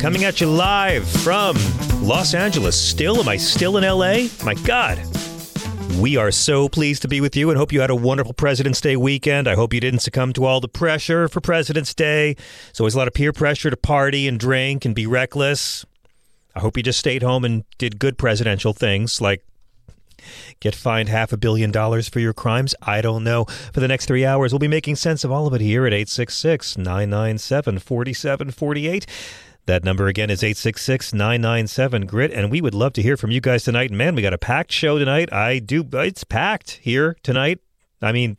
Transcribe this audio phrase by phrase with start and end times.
[0.00, 1.56] Coming at you live from
[2.00, 2.80] Los Angeles.
[2.80, 4.28] Still, am I still in LA?
[4.44, 4.96] My God.
[5.98, 8.80] We are so pleased to be with you and hope you had a wonderful President's
[8.80, 9.48] Day weekend.
[9.48, 12.34] I hope you didn't succumb to all the pressure for President's Day.
[12.34, 15.84] There's always a lot of peer pressure to party and drink and be reckless.
[16.54, 19.44] I hope you just stayed home and did good presidential things like
[20.60, 22.72] get fined half a billion dollars for your crimes?
[22.82, 23.46] I don't know.
[23.72, 25.92] For the next three hours, we'll be making sense of all of it here at
[25.92, 29.06] 866 997 4748.
[29.68, 32.32] That number again is 866 997 GRIT.
[32.32, 33.90] And we would love to hear from you guys tonight.
[33.90, 35.30] Man, we got a packed show tonight.
[35.30, 37.58] I do, it's packed here tonight.
[38.00, 38.34] I mean,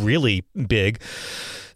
[0.00, 1.00] really big.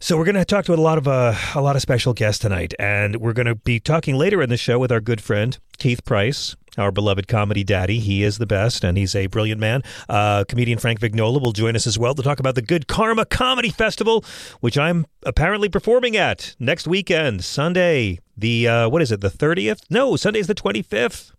[0.01, 2.41] So we're going to talk to a lot of uh, a lot of special guests
[2.41, 5.57] tonight, and we're going to be talking later in the show with our good friend
[5.77, 7.99] Keith Price, our beloved comedy daddy.
[7.99, 9.83] He is the best, and he's a brilliant man.
[10.07, 13.25] Uh, comedian Frank Vignola will join us as well to talk about the Good Karma
[13.25, 14.23] Comedy Festival,
[14.59, 18.19] which I'm apparently performing at next weekend, Sunday.
[18.35, 19.21] The uh, what is it?
[19.21, 19.81] The thirtieth?
[19.89, 21.31] No, Sunday's the twenty fifth.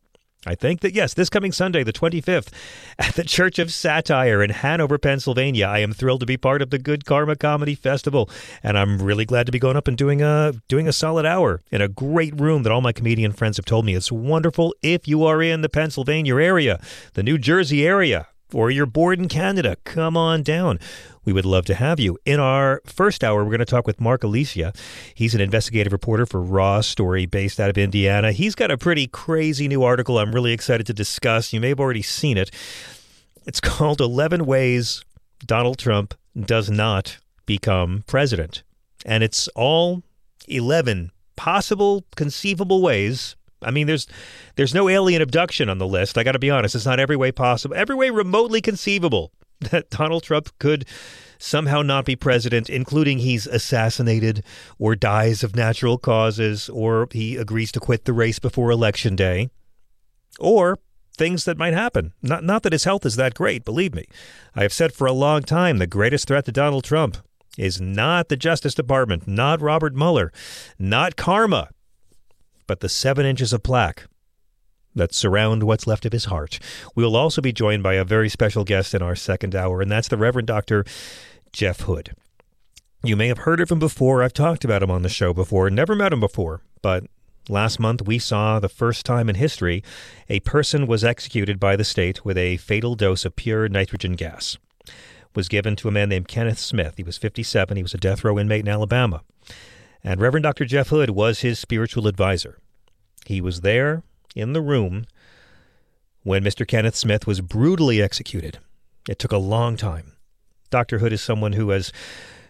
[0.47, 2.53] I think that, yes, this coming Sunday, the 25th,
[2.99, 5.67] at the Church of Satire in Hanover, Pennsylvania.
[5.67, 8.31] I am thrilled to be part of the Good Karma Comedy Festival,
[8.63, 11.63] and I'm really glad to be going up and doing a, doing a solid hour
[11.71, 15.09] in a great room that all my comedian friends have told me is wonderful if
[15.09, 16.81] you are in the Pennsylvania area,
[17.15, 19.77] the New Jersey area, or you're bored in Canada.
[19.85, 20.79] Come on down.
[21.29, 22.17] We would love to have you.
[22.25, 24.75] In our first hour, we're going to talk with Mark Alesia.
[25.15, 28.33] He's an investigative reporter for Raw Story based out of Indiana.
[28.33, 31.53] He's got a pretty crazy new article I'm really excited to discuss.
[31.53, 32.51] You may have already seen it.
[33.45, 35.05] It's called 11 Ways
[35.45, 38.63] Donald Trump Does Not Become President.
[39.05, 40.03] And it's all
[40.47, 44.07] 11 possible, conceivable ways I mean, there's
[44.55, 46.17] there's no alien abduction on the list.
[46.17, 49.91] I got to be honest; it's not every way possible, every way remotely conceivable that
[49.91, 50.85] Donald Trump could
[51.39, 54.43] somehow not be president, including he's assassinated
[54.79, 59.51] or dies of natural causes, or he agrees to quit the race before election day,
[60.39, 60.79] or
[61.17, 62.13] things that might happen.
[62.23, 64.07] Not not that his health is that great, believe me.
[64.55, 67.19] I have said for a long time the greatest threat to Donald Trump
[67.57, 70.33] is not the Justice Department, not Robert Mueller,
[70.79, 71.71] not karma
[72.69, 74.07] but the seven inches of plaque
[74.99, 76.59] that surround what's left of his heart.
[76.95, 79.91] We will also be joined by a very special guest in our second hour, and
[79.91, 80.85] that's the Reverend Dr.
[81.53, 82.15] Jeff Hood.
[83.03, 84.23] You may have heard of him before.
[84.23, 85.71] I've talked about him on the show before.
[85.71, 87.05] Never met him before, but
[87.49, 89.83] last month we saw the first time in history
[90.29, 94.59] a person was executed by the state with a fatal dose of pure nitrogen gas.
[95.35, 96.95] was given to a man named Kenneth Smith.
[96.97, 97.77] He was 57.
[97.77, 99.23] He was a death row inmate in Alabama
[100.03, 100.65] and Reverend Dr.
[100.65, 102.59] Jeff Hood was his spiritual advisor.
[103.27, 104.03] He was there
[104.35, 105.07] in the room
[106.23, 106.67] when Mr.
[106.67, 108.59] Kenneth Smith was brutally executed.
[109.09, 110.13] It took a long time.
[110.71, 110.99] Dr.
[110.99, 111.93] Hood is someone who has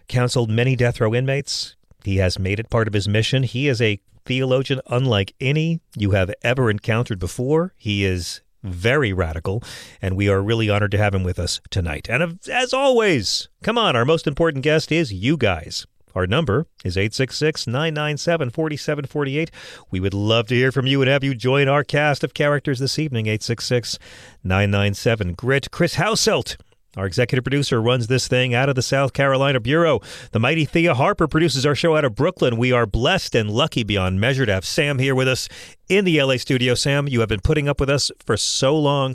[0.08, 1.76] counseled many death row inmates.
[2.04, 3.42] He has made it part of his mission.
[3.42, 7.74] He is a theologian unlike any you have ever encountered before.
[7.76, 9.62] He is very radical,
[10.02, 12.08] and we are really honored to have him with us tonight.
[12.10, 15.86] And as always, come on, our most important guest is you guys.
[16.18, 19.52] Our number is 866 997 4748.
[19.92, 22.80] We would love to hear from you and have you join our cast of characters
[22.80, 24.00] this evening, 866
[24.42, 25.70] 997 GRIT.
[25.70, 26.56] Chris Hauselt.
[26.96, 30.00] Our executive producer runs this thing out of the South Carolina Bureau.
[30.32, 32.56] The mighty Thea Harper produces our show out of Brooklyn.
[32.56, 35.48] We are blessed and lucky beyond measure to have Sam here with us
[35.88, 36.74] in the LA studio.
[36.74, 39.14] Sam, you have been putting up with us for so long.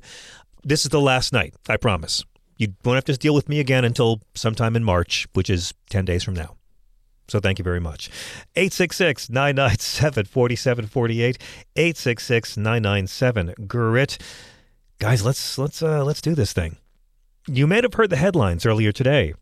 [0.64, 2.24] This is the last night, I promise.
[2.58, 6.06] You won't have to deal with me again until sometime in March, which is 10
[6.06, 6.56] days from now.
[7.28, 8.10] So thank you very much.
[8.56, 11.38] 866 997 4748.
[11.76, 14.18] 866 997 GRIT.
[15.00, 16.78] Guys, let's let's uh, let's do this thing.
[17.48, 19.34] You may have heard the headlines earlier today.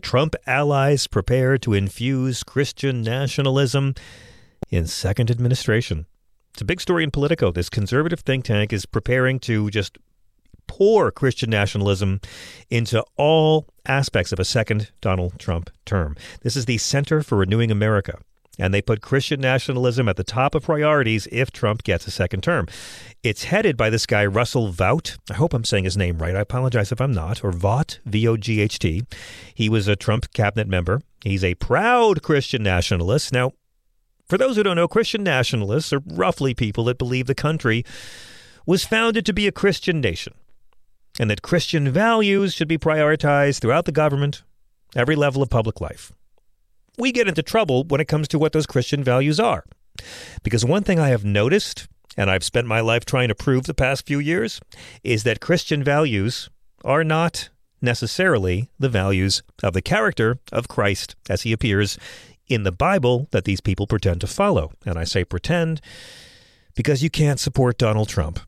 [0.00, 3.94] Trump allies prepare to infuse Christian nationalism
[4.70, 6.06] in second administration.
[6.54, 7.50] It's a big story in Politico.
[7.50, 9.98] This conservative think tank is preparing to just
[10.66, 12.20] pour Christian nationalism
[12.70, 16.16] into all aspects of a second Donald Trump term.
[16.42, 18.18] This is the Center for Renewing America.
[18.58, 22.42] And they put Christian nationalism at the top of priorities if Trump gets a second
[22.42, 22.68] term.
[23.22, 25.16] It's headed by this guy, Russell Vought.
[25.30, 26.36] I hope I'm saying his name right.
[26.36, 27.42] I apologize if I'm not.
[27.42, 29.04] Or Vought, V O G H T.
[29.54, 31.00] He was a Trump cabinet member.
[31.24, 33.32] He's a proud Christian nationalist.
[33.32, 33.52] Now,
[34.28, 37.84] for those who don't know, Christian nationalists are roughly people that believe the country
[38.66, 40.34] was founded to be a Christian nation
[41.18, 44.42] and that Christian values should be prioritized throughout the government,
[44.94, 46.12] every level of public life.
[46.98, 49.64] We get into trouble when it comes to what those Christian values are.
[50.42, 53.74] Because one thing I have noticed, and I've spent my life trying to prove the
[53.74, 54.60] past few years,
[55.02, 56.48] is that Christian values
[56.84, 57.48] are not
[57.80, 61.98] necessarily the values of the character of Christ as he appears
[62.48, 64.72] in the Bible that these people pretend to follow.
[64.84, 65.80] And I say pretend
[66.74, 68.40] because you can't support Donald Trump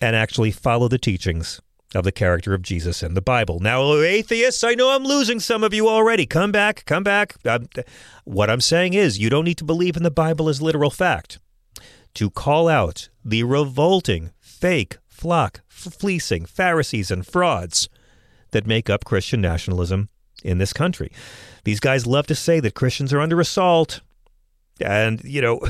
[0.00, 1.60] and actually follow the teachings
[1.94, 3.58] of the character of Jesus in the Bible.
[3.58, 6.24] Now, atheists, I know I'm losing some of you already.
[6.24, 7.34] Come back, come back.
[7.44, 7.68] Um,
[8.24, 11.40] what I'm saying is, you don't need to believe in the Bible as literal fact.
[12.14, 17.88] To call out the revolting, fake, flock, fleecing Pharisees and frauds
[18.52, 20.08] that make up Christian nationalism
[20.42, 21.12] in this country.
[21.64, 24.00] These guys love to say that Christians are under assault.
[24.80, 25.60] And, you know,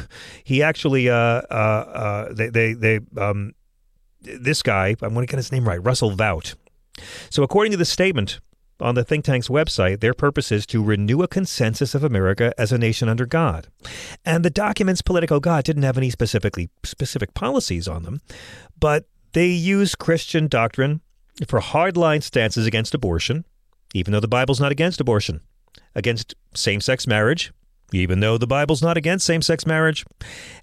[0.45, 3.55] he actually, uh, uh, uh, they, they, they, um,
[4.23, 6.55] this guy, I want to get his name right, Russell Vought.
[7.31, 8.41] So, according to the statement
[8.81, 12.73] on the think tank's website, their purpose is to renew a consensus of America as
[12.73, 13.69] a nation under God.
[14.25, 18.21] And the document's Politico God didn't have any specifically specific policies on them,
[18.79, 21.01] but they use Christian doctrine
[21.47, 23.45] for hardline stances against abortion,
[23.95, 25.41] even though the Bible's not against abortion,
[25.95, 27.53] against same sex marriage,
[27.93, 30.05] even though the Bible's not against same sex marriage.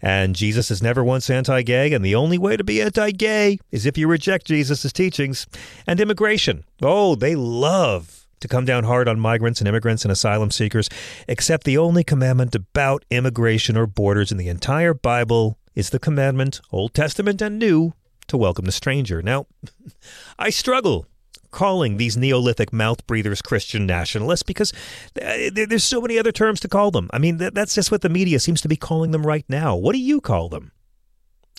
[0.02, 3.60] And Jesus is never once anti gay, and the only way to be anti gay
[3.72, 5.48] is if you reject Jesus' teachings.
[5.86, 6.64] And immigration.
[6.82, 10.90] Oh, they love to come down hard on migrants and immigrants and asylum seekers,
[11.28, 16.62] except the only commandment about immigration or borders in the entire Bible is the commandment,
[16.72, 17.94] Old Testament and New,
[18.28, 19.22] to welcome the stranger.
[19.22, 19.48] Now,
[20.40, 21.08] I struggle
[21.52, 24.74] calling these Neolithic mouth breathers Christian nationalists because
[25.22, 27.10] uh, there's so many other terms to call them.
[27.14, 29.76] I mean, that's just what the media seems to be calling them right now.
[29.76, 30.72] What do you call them?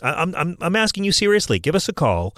[0.02, 1.58] I'm, I'm, I'm asking you seriously.
[1.58, 2.36] Give us a call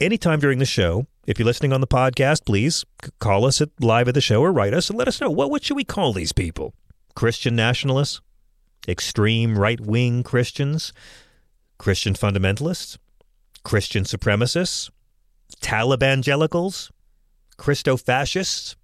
[0.00, 1.06] anytime during the show.
[1.26, 2.84] If you're listening on the podcast, please
[3.20, 5.50] call us at live at the show or write us and let us know what
[5.50, 6.74] what should we call these people?
[7.14, 8.20] Christian nationalists,
[8.88, 10.92] extreme right wing Christians,
[11.78, 12.98] Christian fundamentalists,
[13.62, 14.90] Christian supremacists,
[15.56, 16.90] Talibangelicals,
[17.56, 18.76] Christo-fascists,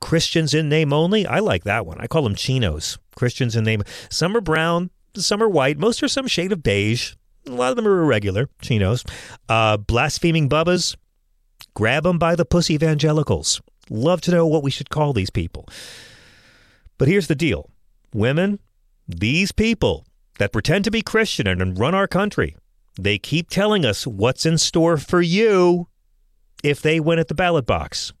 [0.00, 1.26] Christians in name only.
[1.26, 1.98] I like that one.
[2.00, 2.98] I call them chinos.
[3.16, 3.82] Christians in name.
[4.10, 5.78] Some are brown, some are white.
[5.78, 7.14] Most are some shade of beige.
[7.46, 9.04] A lot of them are irregular chinos.
[9.48, 10.96] Uh, blaspheming bubbas.
[11.74, 13.60] Grab them by the pussy evangelicals.
[13.88, 15.68] Love to know what we should call these people.
[16.98, 17.70] But here's the deal
[18.12, 18.58] women,
[19.08, 20.06] these people
[20.38, 22.56] that pretend to be Christian and run our country,
[22.98, 25.88] they keep telling us what's in store for you
[26.64, 28.12] if they win at the ballot box.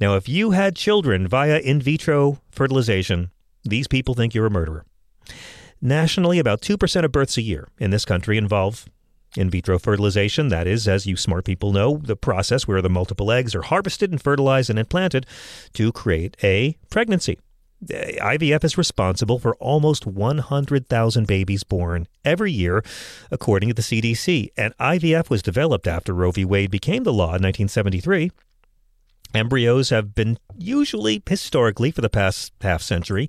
[0.00, 3.30] Now, if you had children via in vitro fertilization,
[3.62, 4.84] these people think you're a murderer.
[5.82, 8.86] Nationally, about 2% of births a year in this country involve
[9.36, 10.48] in vitro fertilization.
[10.48, 14.10] That is, as you smart people know, the process where the multiple eggs are harvested
[14.10, 15.26] and fertilized and implanted
[15.74, 17.38] to create a pregnancy.
[17.88, 22.82] Uh, IVF is responsible for almost 100,000 babies born every year,
[23.30, 24.48] according to the CDC.
[24.56, 26.44] And IVF was developed after Roe v.
[26.44, 28.30] Wade became the law in 1973.
[29.34, 33.28] Embryos have been usually, historically, for the past half century,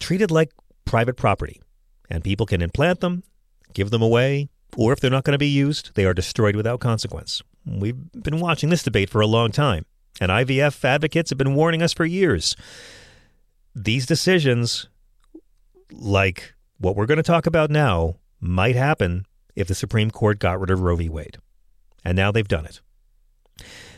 [0.00, 0.50] treated like
[0.84, 1.60] private property.
[2.10, 3.22] And people can implant them,
[3.72, 6.80] give them away, or if they're not going to be used, they are destroyed without
[6.80, 7.42] consequence.
[7.64, 9.86] We've been watching this debate for a long time,
[10.20, 12.56] and IVF advocates have been warning us for years
[13.74, 14.88] these decisions,
[15.90, 19.26] like what we're going to talk about now, might happen
[19.56, 21.08] if the Supreme Court got rid of Roe v.
[21.08, 21.38] Wade.
[22.04, 22.80] And now they've done it.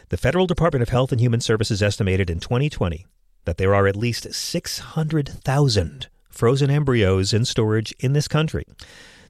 [0.08, 3.06] The Federal Department of Health and Human Services estimated in 2020
[3.44, 8.64] that there are at least 600,000 frozen embryos in storage in this country.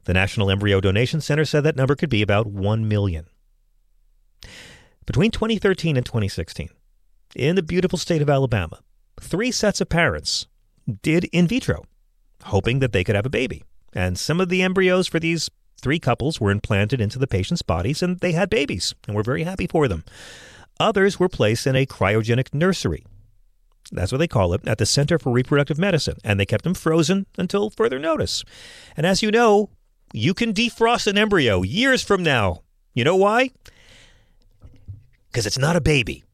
[0.05, 3.27] The National Embryo Donation Center said that number could be about 1 million.
[5.07, 6.69] Between 2013 and 2016,
[7.35, 8.81] in the beautiful state of Alabama,
[9.21, 10.47] three sets of parents
[11.03, 11.85] did in vitro,
[12.45, 13.65] hoping that they could have a baby.
[13.93, 18.03] And some of the embryos for these three couples were implanted into the patients' bodies
[18.03, 20.05] and they had babies, and we're very happy for them.
[20.79, 23.05] Others were placed in a cryogenic nursery.
[23.93, 26.75] That's what they call it at the Center for Reproductive Medicine, and they kept them
[26.75, 28.45] frozen until further notice.
[28.97, 29.71] And as you know,
[30.13, 32.63] you can defrost an embryo years from now.
[32.95, 33.51] You know why?
[35.37, 36.25] because it's not a baby.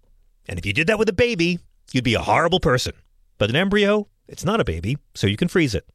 [0.47, 1.59] And if you did that with a baby,
[1.93, 2.93] you'd be a horrible person.
[3.39, 5.87] But an embryo, it's not a baby, so you can freeze it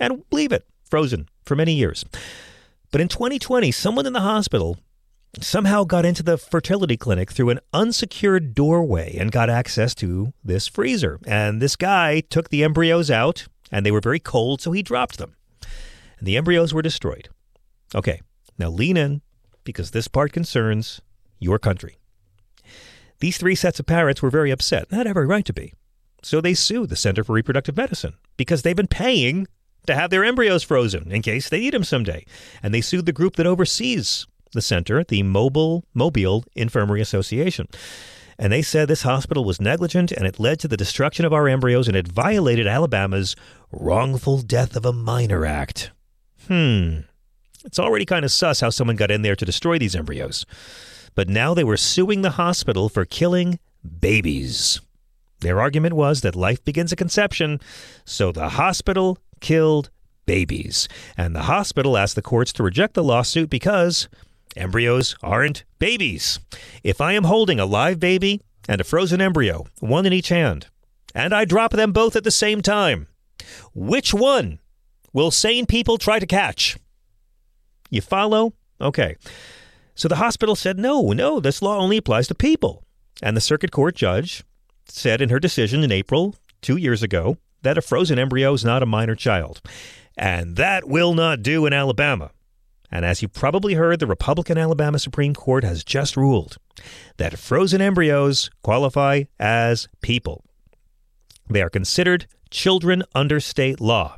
[0.00, 2.04] and leave it frozen for many years.
[2.90, 4.78] But in 2020, someone in the hospital
[5.40, 10.66] somehow got into the fertility clinic through an unsecured doorway and got access to this
[10.66, 11.20] freezer.
[11.26, 15.18] And this guy took the embryos out, and they were very cold, so he dropped
[15.18, 15.36] them.
[16.18, 17.28] And the embryos were destroyed.
[17.94, 18.20] Okay,
[18.58, 19.20] now lean in
[19.64, 21.00] because this part concerns
[21.38, 21.97] your country.
[23.20, 25.74] These three sets of parents were very upset had every right to be.
[26.22, 29.46] So they sued the Center for Reproductive Medicine because they've been paying
[29.86, 32.24] to have their embryos frozen in case they need them someday.
[32.62, 37.68] And they sued the group that oversees the center, the Mobile Mobile Infirmary Association.
[38.38, 41.48] And they said this hospital was negligent and it led to the destruction of our
[41.48, 43.34] embryos and it violated Alabama's
[43.72, 45.90] Wrongful Death of a Minor Act.
[46.46, 47.00] Hmm.
[47.64, 50.46] It's already kind of sus how someone got in there to destroy these embryos.
[51.18, 53.58] But now they were suing the hospital for killing
[54.00, 54.80] babies.
[55.40, 57.58] Their argument was that life begins at conception,
[58.04, 59.90] so the hospital killed
[60.26, 60.86] babies.
[61.16, 64.08] And the hospital asked the courts to reject the lawsuit because
[64.56, 66.38] embryos aren't babies.
[66.84, 70.68] If I am holding a live baby and a frozen embryo, one in each hand,
[71.16, 73.08] and I drop them both at the same time,
[73.74, 74.60] which one
[75.12, 76.78] will sane people try to catch?
[77.90, 78.52] You follow?
[78.80, 79.16] Okay.
[79.98, 82.84] So the hospital said, no, no, this law only applies to people.
[83.20, 84.44] And the circuit court judge
[84.84, 88.80] said in her decision in April, two years ago, that a frozen embryo is not
[88.80, 89.60] a minor child.
[90.16, 92.30] And that will not do in Alabama.
[92.92, 96.58] And as you probably heard, the Republican Alabama Supreme Court has just ruled
[97.16, 100.44] that frozen embryos qualify as people.
[101.50, 104.16] They are considered children under state law.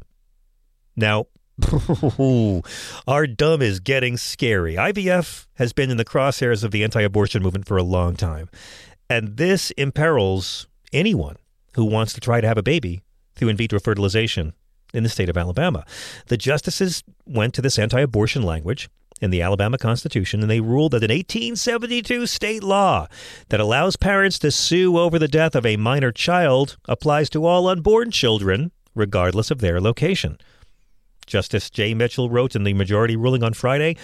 [0.94, 1.24] Now,
[3.06, 4.74] our dumb is getting scary.
[4.74, 8.48] IVF has been in the crosshairs of the anti abortion movement for a long time.
[9.08, 11.36] And this imperils anyone
[11.74, 13.02] who wants to try to have a baby
[13.34, 14.52] through in vitro fertilization
[14.92, 15.84] in the state of Alabama.
[16.26, 18.88] The justices went to this anti abortion language
[19.20, 23.06] in the Alabama Constitution and they ruled that an 1872 state law
[23.50, 27.68] that allows parents to sue over the death of a minor child applies to all
[27.68, 30.38] unborn children, regardless of their location.
[31.30, 31.94] Justice J.
[31.94, 33.96] Mitchell wrote in the majority ruling on Friday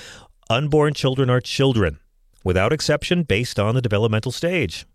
[0.49, 1.99] unborn children are children,
[2.45, 4.87] without exception, based on the developmental stage.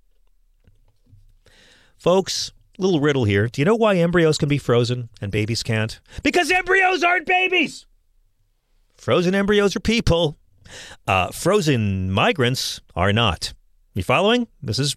[1.98, 3.48] Folks, little riddle here.
[3.48, 6.00] Do you know why embryos can be frozen and babies can't?
[6.24, 7.86] Because embryos aren't babies!
[8.96, 10.38] Frozen embryos are people.
[11.06, 13.54] Uh, frozen migrants are not.
[13.94, 14.48] You following?
[14.64, 14.96] This is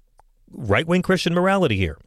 [0.52, 1.98] right wing Christian morality here.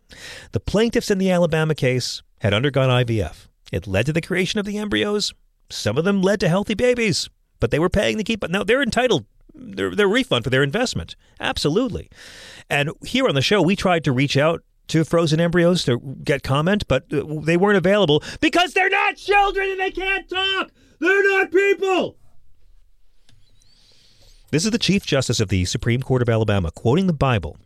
[0.54, 3.47] The plaintiffs in the Alabama case had undergone IVF.
[3.72, 5.34] It led to the creation of the embryos.
[5.70, 8.48] Some of them led to healthy babies, but they were paying to keep.
[8.50, 11.16] Now they're entitled their, their refund for their investment.
[11.40, 12.10] Absolutely.
[12.70, 16.44] And here on the show, we tried to reach out to frozen embryos to get
[16.44, 20.72] comment, but uh, they weren't available because they're not children and they can't talk.
[21.00, 22.18] They're not people.
[24.50, 27.58] This is the Chief Justice of the Supreme Court of Alabama quoting the Bible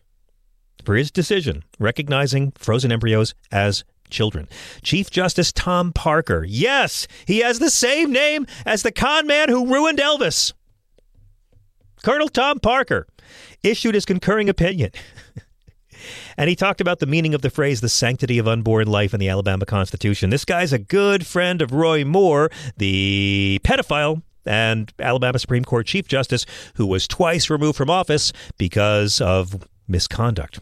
[0.84, 4.47] for his decision recognizing frozen embryos as children.
[4.83, 6.45] Chief Justice Tom Parker.
[6.47, 10.53] Yes, he has the same name as the con man who ruined Elvis.
[12.03, 13.07] Colonel Tom Parker
[13.63, 14.91] issued his concurring opinion.
[16.37, 19.19] And he talked about the meaning of the phrase the sanctity of unborn life in
[19.19, 20.29] the Alabama Constitution.
[20.31, 26.07] This guy's a good friend of Roy Moore, the pedophile and Alabama Supreme Court Chief
[26.07, 30.59] Justice, who was twice removed from office because of misconduct.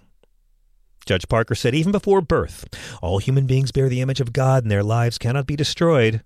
[1.10, 2.68] Judge Parker said, even before birth,
[3.02, 6.22] all human beings bear the image of God and their lives cannot be destroyed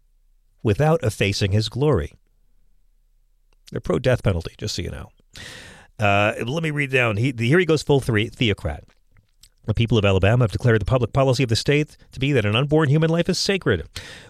[0.62, 2.12] without effacing his glory.
[3.72, 5.10] They're pro death penalty, just so you know.
[5.98, 7.16] Uh, let me read down.
[7.16, 8.84] He, here he goes full three, theocrat.
[9.66, 12.46] The people of Alabama have declared the public policy of the state to be that
[12.46, 13.88] an unborn human life is sacred.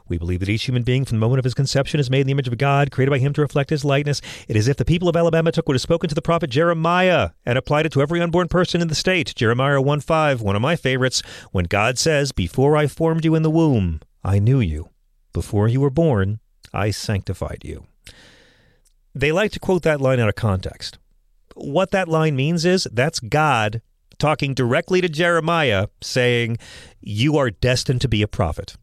[0.08, 2.28] We believe that each human being from the moment of his conception is made in
[2.28, 4.22] the image of God, created by him to reflect his likeness.
[4.48, 7.32] It is if the people of Alabama took what is spoken to the prophet Jeremiah
[7.48, 9.34] and applied it to every unborn person in the state.
[9.36, 13.42] Jeremiah 1 5, one of my favorites, when God says, Before I formed you in
[13.42, 14.90] the womb, I knew you.
[15.34, 17.88] Before you were born, I sanctified you.
[19.16, 21.00] They like to quote that line out of context.
[21.56, 23.82] What that line means is that's God
[24.24, 26.58] talking directly to Jeremiah, saying,
[27.02, 28.78] You are destined to be a prophet.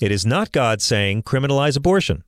[0.00, 2.22] It is not God saying, criminalize abortion.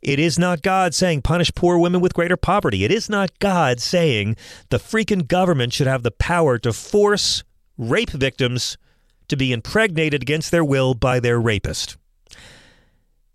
[0.00, 2.84] It is not God saying, punish poor women with greater poverty.
[2.84, 4.36] It is not God saying,
[4.70, 7.42] the freaking government should have the power to force
[7.76, 8.78] rape victims
[9.26, 11.96] to be impregnated against their will by their rapist.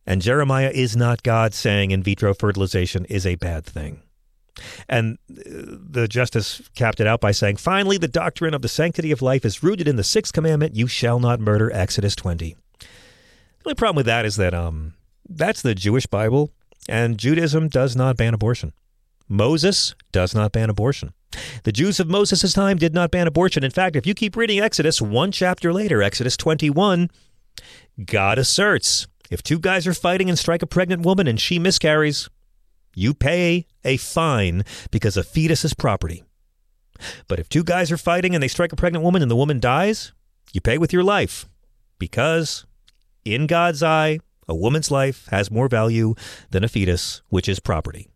[0.05, 4.01] And Jeremiah is not God saying in vitro fertilization is a bad thing.
[4.87, 9.11] And uh, the justice capped it out by saying, finally, the doctrine of the sanctity
[9.11, 12.55] of life is rooted in the sixth commandment you shall not murder, Exodus 20.
[12.79, 12.87] The
[13.65, 14.93] only problem with that is that um,
[15.27, 16.51] that's the Jewish Bible,
[16.87, 18.73] and Judaism does not ban abortion.
[19.27, 21.13] Moses does not ban abortion.
[21.63, 23.63] The Jews of Moses' time did not ban abortion.
[23.63, 27.09] In fact, if you keep reading Exodus, one chapter later, Exodus 21,
[28.05, 32.29] God asserts if two guys are fighting and strike a pregnant woman and she miscarries,
[32.95, 36.23] you pay a fine because a fetus is property.
[37.27, 39.59] But if two guys are fighting and they strike a pregnant woman and the woman
[39.59, 40.13] dies,
[40.53, 41.47] you pay with your life
[41.99, 42.65] because,
[43.25, 46.15] in God's eye, a woman's life has more value
[46.51, 48.07] than a fetus, which is property.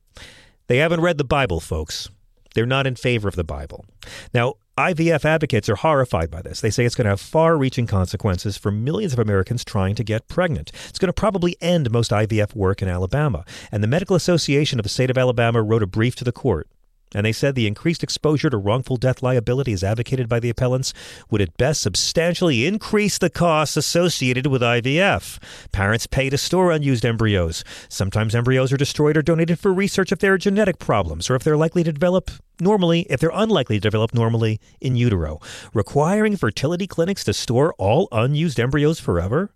[0.67, 2.09] They haven't read the Bible, folks.
[2.53, 3.85] They're not in favor of the Bible.
[4.33, 6.61] Now, IVF advocates are horrified by this.
[6.61, 10.03] They say it's going to have far reaching consequences for millions of Americans trying to
[10.03, 10.71] get pregnant.
[10.87, 13.43] It's going to probably end most IVF work in Alabama.
[13.71, 16.67] And the Medical Association of the state of Alabama wrote a brief to the court
[17.13, 20.93] and they said the increased exposure to wrongful death liability as advocated by the appellants
[21.29, 25.39] would at best substantially increase the costs associated with IVF.
[25.71, 27.63] Parents pay to store unused embryos.
[27.89, 31.43] Sometimes embryos are destroyed or donated for research if there are genetic problems or if
[31.43, 35.39] they're likely to develop normally, if they're unlikely to develop normally in utero.
[35.73, 39.53] Requiring fertility clinics to store all unused embryos forever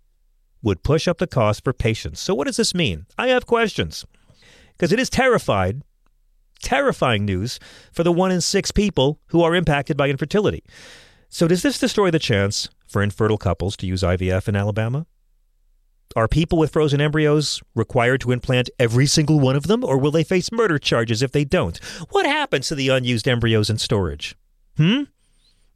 [0.62, 2.20] would push up the cost for patients.
[2.20, 3.06] So what does this mean?
[3.18, 4.06] I have questions.
[4.72, 5.82] Because it is terrified
[6.62, 7.58] terrifying news
[7.92, 10.64] for the one in six people who are impacted by infertility.
[11.28, 15.06] So, does this destroy the chance for infertile couples to use IVF in Alabama?
[16.14, 20.10] Are people with frozen embryos required to implant every single one of them, or will
[20.10, 21.78] they face murder charges if they don't?
[22.10, 24.36] What happens to the unused embryos in storage?
[24.76, 25.04] Hmm?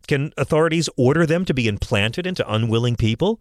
[0.07, 3.41] Can authorities order them to be implanted into unwilling people?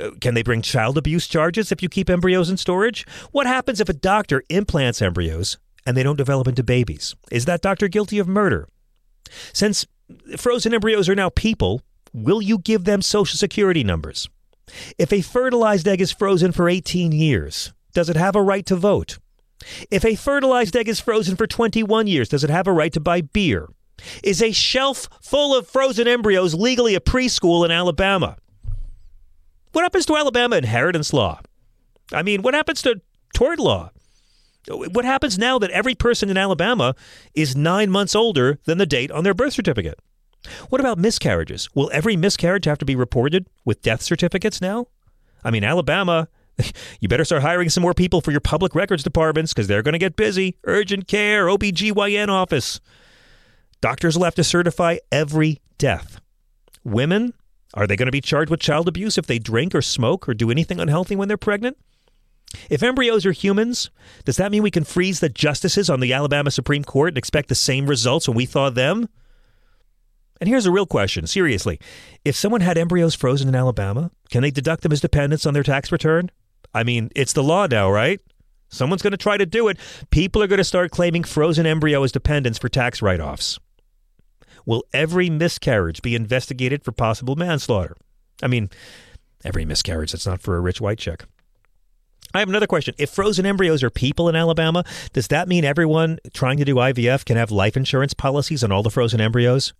[0.00, 3.06] Uh, can they bring child abuse charges if you keep embryos in storage?
[3.32, 7.14] What happens if a doctor implants embryos and they don't develop into babies.
[7.30, 8.68] Is that doctor guilty of murder?
[9.52, 9.86] Since
[10.36, 14.28] frozen embryos are now people, will you give them social security numbers?
[14.98, 18.76] If a fertilized egg is frozen for 18 years, does it have a right to
[18.76, 19.18] vote?
[19.90, 23.00] If a fertilized egg is frozen for 21 years, does it have a right to
[23.00, 23.68] buy beer?
[24.22, 28.36] Is a shelf full of frozen embryos legally a preschool in Alabama?
[29.72, 31.40] What happens to Alabama inheritance law?
[32.12, 33.00] I mean, what happens to
[33.34, 33.90] tort law?
[34.68, 36.94] What happens now that every person in Alabama
[37.34, 39.98] is nine months older than the date on their birth certificate?
[40.68, 41.68] What about miscarriages?
[41.74, 44.86] Will every miscarriage have to be reported with death certificates now?
[45.44, 46.28] I mean, Alabama,
[47.00, 49.92] you better start hiring some more people for your public records departments because they're going
[49.92, 50.56] to get busy.
[50.64, 52.80] Urgent care, OBGYN office.
[53.80, 56.20] Doctors will have to certify every death.
[56.84, 57.34] Women,
[57.74, 60.34] are they going to be charged with child abuse if they drink or smoke or
[60.34, 61.76] do anything unhealthy when they're pregnant?
[62.70, 63.90] If embryos are humans,
[64.24, 67.48] does that mean we can freeze the justices on the Alabama Supreme Court and expect
[67.48, 69.08] the same results when we thaw them?
[70.40, 71.78] And here's a real question seriously.
[72.24, 75.62] If someone had embryos frozen in Alabama, can they deduct them as dependents on their
[75.62, 76.30] tax return?
[76.74, 78.20] I mean, it's the law now, right?
[78.68, 79.78] Someone's going to try to do it.
[80.10, 83.58] People are going to start claiming frozen embryo as dependents for tax write offs.
[84.64, 87.96] Will every miscarriage be investigated for possible manslaughter?
[88.42, 88.70] I mean,
[89.44, 91.24] every miscarriage that's not for a rich white chick.
[92.34, 92.94] I have another question.
[92.98, 97.24] If frozen embryos are people in Alabama, does that mean everyone trying to do IVF
[97.24, 99.74] can have life insurance policies on all the frozen embryos?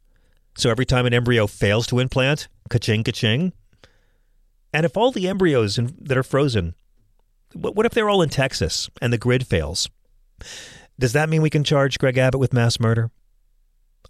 [0.57, 3.53] So every time an embryo fails to implant, ka-ching, ka-ching?
[4.75, 6.75] And if all the embryos in, that are frozen,
[7.55, 9.89] what if they're all in Texas and the grid fails?
[10.99, 13.11] Does that mean we can charge Greg Abbott with mass murder?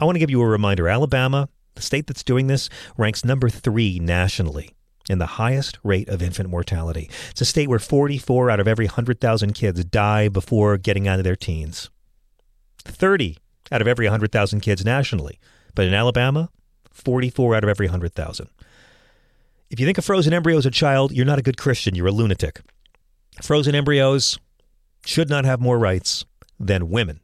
[0.00, 3.48] I want to give you a reminder Alabama, the state that's doing this, ranks number
[3.48, 4.74] three nationally
[5.08, 7.10] and the highest rate of infant mortality.
[7.30, 11.24] It's a state where 44 out of every 100,000 kids die before getting out of
[11.24, 11.90] their teens.
[12.84, 13.38] 30
[13.70, 15.38] out of every 100,000 kids nationally.
[15.74, 16.50] But in Alabama,
[16.90, 18.48] 44 out of every 100,000.
[19.70, 21.94] If you think a frozen embryo is a child, you're not a good Christian.
[21.94, 22.60] You're a lunatic.
[23.40, 24.38] Frozen embryos
[25.06, 26.26] should not have more rights
[26.60, 27.20] than women.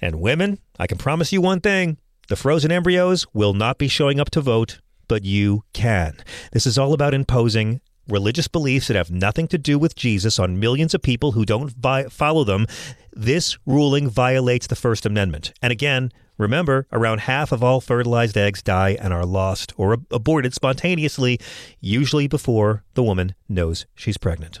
[0.00, 1.98] And women, I can promise you one thing
[2.28, 6.16] the frozen embryos will not be showing up to vote but you can.
[6.52, 10.60] This is all about imposing religious beliefs that have nothing to do with Jesus on
[10.60, 12.66] millions of people who don't vi- follow them.
[13.12, 15.52] This ruling violates the First Amendment.
[15.60, 20.06] And again, remember, around half of all fertilized eggs die and are lost or ab-
[20.10, 21.40] aborted spontaneously,
[21.80, 24.60] usually before the woman knows she's pregnant.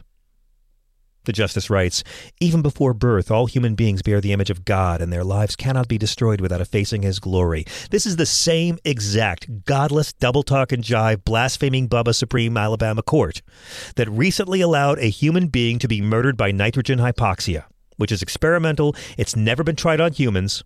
[1.26, 2.04] The justice writes
[2.40, 5.88] Even before birth, all human beings bear the image of God, and their lives cannot
[5.88, 7.64] be destroyed without effacing his glory.
[7.90, 13.42] This is the same exact godless, double talk and jive, blaspheming Bubba Supreme Alabama court
[13.96, 17.64] that recently allowed a human being to be murdered by nitrogen hypoxia.
[17.96, 18.94] which is experimental.
[19.16, 20.62] It's never been tried on humans.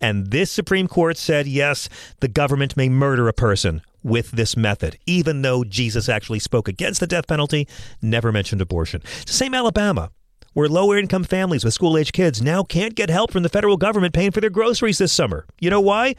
[0.00, 1.88] And this Supreme Court said, yes,
[2.20, 7.00] the government may murder a person with this method, even though Jesus actually spoke against
[7.00, 7.66] the death penalty,
[8.00, 9.02] never mentioned abortion.
[9.26, 10.10] Same Alabama,
[10.52, 13.76] where lower income families with school age kids now can't get help from the federal
[13.76, 15.46] government paying for their groceries this summer.
[15.60, 16.14] You know why?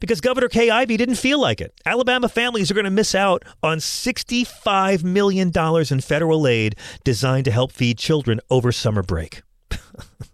[0.00, 1.74] Because Governor Kay Ivey didn't feel like it.
[1.84, 5.52] Alabama families are going to miss out on $65 million
[5.90, 9.42] in federal aid designed to help feed children over summer break.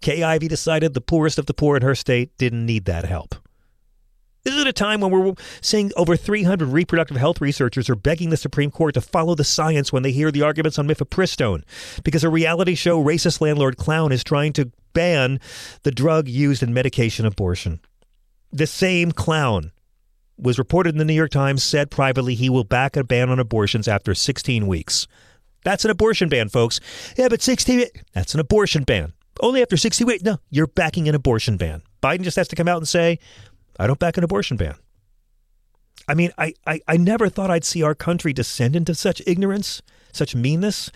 [0.00, 3.34] Kay Ivey decided the poorest of the poor in her state didn't need that help.
[4.42, 8.30] This is at a time when we're seeing over 300 reproductive health researchers are begging
[8.30, 11.62] the Supreme Court to follow the science when they hear the arguments on mifepristone,
[12.04, 15.38] because a reality show racist landlord clown is trying to ban
[15.82, 17.80] the drug used in medication abortion.
[18.50, 19.72] The same clown
[20.38, 23.38] was reported in the New York Times said privately he will back a ban on
[23.38, 25.06] abortions after 16 weeks.
[25.64, 26.80] That's an abortion ban, folks.
[27.18, 29.12] Yeah, but 16 that's an abortion ban.
[29.40, 30.22] Only after 60 weeks.
[30.22, 31.82] No, you're backing an abortion ban.
[32.02, 33.18] Biden just has to come out and say,
[33.78, 34.76] I don't back an abortion ban.
[36.06, 39.80] I mean, I, I, I never thought I'd see our country descend into such ignorance,
[40.12, 40.90] such meanness.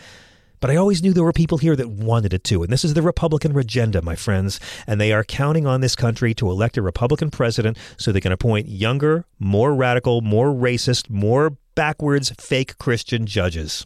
[0.60, 2.62] But I always knew there were people here that wanted it to.
[2.62, 4.58] And this is the Republican agenda, my friends.
[4.86, 8.32] And they are counting on this country to elect a Republican president so they can
[8.32, 13.84] appoint younger, more radical, more racist, more backwards, fake Christian judges.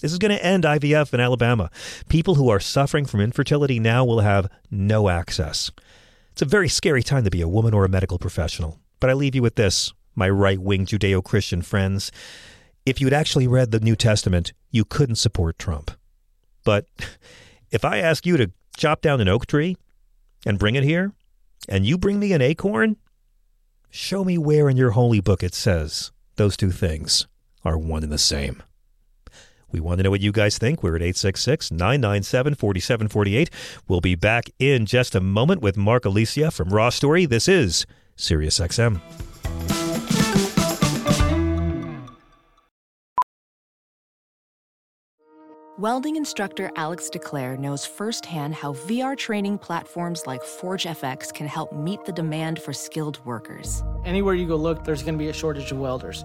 [0.00, 1.70] This is going to end IVF in Alabama.
[2.08, 5.72] People who are suffering from infertility now will have no access.
[6.32, 8.78] It's a very scary time to be a woman or a medical professional.
[9.00, 12.12] But I leave you with this, my right wing Judeo Christian friends.
[12.86, 15.90] If you'd actually read the New Testament, you couldn't support Trump.
[16.64, 16.86] But
[17.72, 19.76] if I ask you to chop down an oak tree
[20.46, 21.12] and bring it here,
[21.68, 22.96] and you bring me an acorn,
[23.90, 27.26] show me where in your holy book it says those two things
[27.64, 28.62] are one and the same.
[29.70, 30.82] We want to know what you guys think.
[30.82, 33.50] We're at 866 997 4748.
[33.86, 37.26] We'll be back in just a moment with Mark Alesia from Raw Story.
[37.26, 39.00] This is SiriusXM.
[45.78, 52.04] Welding instructor Alex DeClaire knows firsthand how VR training platforms like ForgeFX can help meet
[52.04, 53.84] the demand for skilled workers.
[54.04, 56.24] Anywhere you go look, there's going to be a shortage of welders.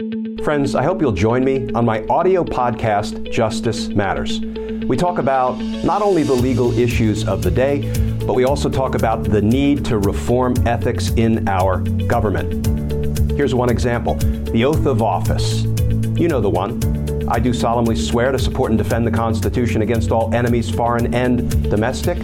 [0.43, 4.39] Friends, I hope you'll join me on my audio podcast, Justice Matters.
[4.87, 7.93] We talk about not only the legal issues of the day,
[8.25, 12.65] but we also talk about the need to reform ethics in our government.
[13.33, 15.61] Here's one example the oath of office.
[16.19, 17.27] You know the one.
[17.29, 21.69] I do solemnly swear to support and defend the Constitution against all enemies, foreign and
[21.69, 22.17] domestic.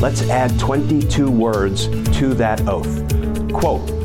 [0.00, 1.86] Let's add 22 words
[2.18, 3.06] to that oath.
[3.52, 3.99] Quote,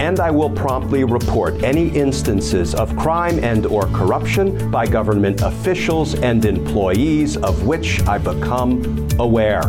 [0.00, 6.14] and I will promptly report any instances of crime and or corruption by government officials
[6.14, 9.62] and employees of which I become aware.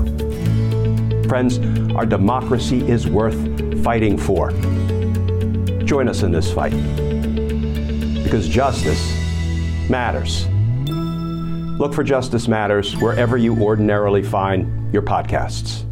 [1.27, 1.59] Friends,
[1.95, 4.51] our democracy is worth fighting for.
[5.83, 6.71] Join us in this fight
[8.23, 9.11] because justice
[9.89, 10.47] matters.
[11.77, 15.90] Look for Justice Matters wherever you ordinarily find your podcasts.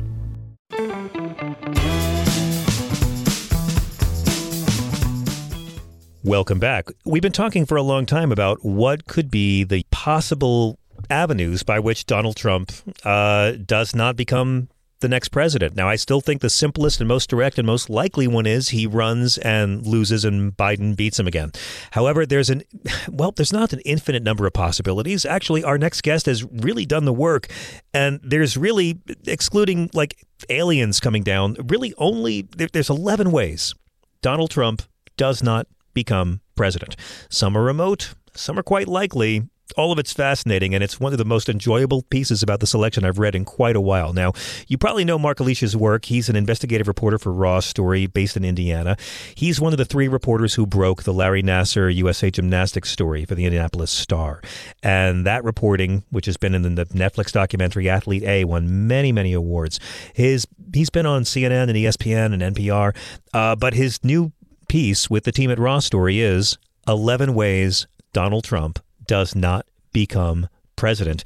[6.30, 6.90] Welcome back.
[7.06, 10.78] We've been talking for a long time about what could be the possible
[11.10, 12.72] avenues by which Donald Trump
[13.04, 15.76] uh, does not become the next president.
[15.76, 18.86] Now, I still think the simplest and most direct and most likely one is he
[18.86, 21.52] runs and loses and Biden beats him again.
[21.94, 22.62] However, there's an,
[23.10, 25.26] well, there's not an infinite number of possibilities.
[25.26, 27.48] Actually, our next guest has really done the work,
[27.92, 33.74] and there's really, excluding like aliens coming down, really only, there, there's 11 ways
[34.22, 34.84] Donald Trump
[35.18, 36.96] does not become president.
[37.30, 39.44] Some are remote, some are quite likely,
[39.78, 43.06] all of it's fascinating, and it's one of the most enjoyable pieces about this election
[43.06, 44.14] I've read in quite a while.
[44.14, 44.34] Now,
[44.68, 46.06] you probably know Mark Alesia's work.
[46.06, 48.98] He's an investigative reporter for Raw Story based in Indiana.
[49.36, 53.36] He's one of the three reporters who broke the Larry Nassar USA Gymnastics story for
[53.36, 54.42] the Indianapolis Star.
[54.82, 59.34] And that reporting, which has been in the Netflix documentary Athlete A, won many, many
[59.34, 59.80] awards.
[60.14, 62.96] His He's been on CNN and ESPN and NPR,
[63.34, 64.32] uh, but his new
[64.70, 70.48] piece with the team at Raw Story is 11 Ways Donald Trump does not become
[70.76, 71.24] president.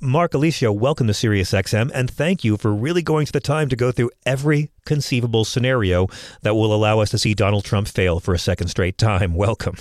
[0.00, 3.76] Mark Alesia, welcome to SiriusXM, and thank you for really going to the time to
[3.76, 6.08] go through every conceivable scenario
[6.42, 9.34] that will allow us to see Donald Trump fail for a second straight time.
[9.46, 9.76] Welcome.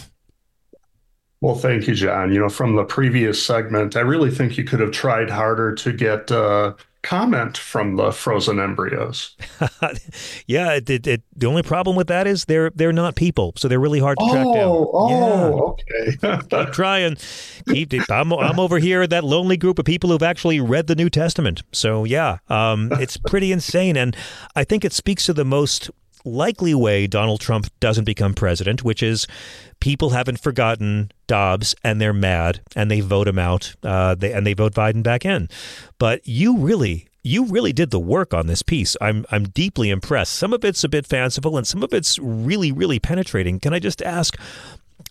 [1.45, 2.33] Well, thank you, John.
[2.33, 5.93] You know, from the previous segment, I really think you could have tried harder to
[5.93, 9.37] get uh, comment from the frozen embryos.
[10.47, 13.67] yeah, it, it, it, the only problem with that is they're they're not people, so
[13.67, 14.87] they're really hard to track down.
[14.91, 15.77] Oh,
[16.23, 16.31] yeah.
[16.31, 16.47] okay.
[16.65, 17.15] Keep trying.
[17.69, 21.11] Keep, I'm I'm over here that lonely group of people who've actually read the New
[21.11, 21.61] Testament.
[21.71, 24.17] So yeah, um, it's pretty insane, and
[24.55, 25.91] I think it speaks to the most
[26.25, 29.27] likely way Donald Trump doesn't become president, which is
[29.79, 34.45] people haven't forgotten Dobbs and they're mad and they vote him out uh, they, and
[34.45, 35.47] they vote Biden back in.
[35.99, 38.97] But you really, you really did the work on this piece.
[39.01, 40.33] I'm I'm deeply impressed.
[40.33, 43.59] Some of it's a bit fanciful and some of it's really really penetrating.
[43.59, 44.37] Can I just ask?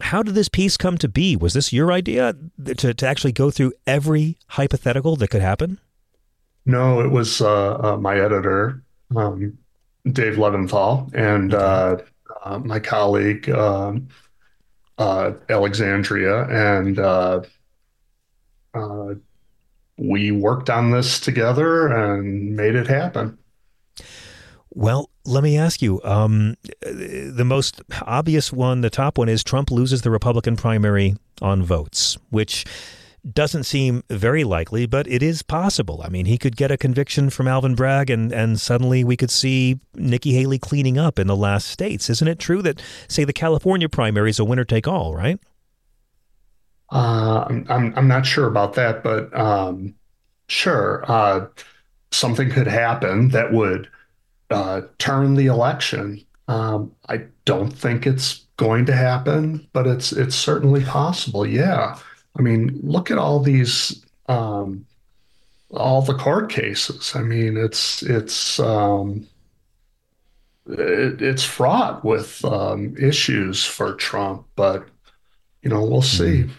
[0.00, 1.36] How did this piece come to be?
[1.36, 5.78] Was this your idea to, to actually go through every hypothetical that could happen?
[6.66, 8.82] No, it was uh, uh, my editor,
[9.14, 9.58] um,
[10.10, 11.96] Dave Leventhal and uh,
[12.44, 14.08] uh, my colleague um,
[14.98, 17.40] uh, Alexandria, and uh,
[18.74, 19.14] uh,
[19.96, 23.38] we worked on this together and made it happen.
[24.70, 29.70] Well, let me ask you um, the most obvious one, the top one is Trump
[29.70, 32.64] loses the Republican primary on votes, which
[33.32, 36.02] doesn't seem very likely, but it is possible.
[36.04, 39.30] I mean, he could get a conviction from Alvin Bragg, and, and suddenly we could
[39.30, 42.10] see Nikki Haley cleaning up in the last states.
[42.10, 45.38] Isn't it true that, say, the California primary is a winner take all, right?
[46.92, 49.94] Uh, I'm, I'm not sure about that, but um,
[50.48, 51.04] sure.
[51.08, 51.46] Uh,
[52.12, 53.88] something could happen that would
[54.50, 56.24] uh, turn the election.
[56.46, 61.46] Um, I don't think it's going to happen, but it's it's certainly possible.
[61.46, 61.98] Yeah.
[62.36, 64.86] I mean, look at all these, um,
[65.70, 67.12] all the court cases.
[67.14, 69.26] I mean, it's it's um,
[70.66, 74.86] it, it's fraught with um, issues for Trump, but
[75.62, 76.42] you know, we'll see.
[76.42, 76.52] Mm-hmm.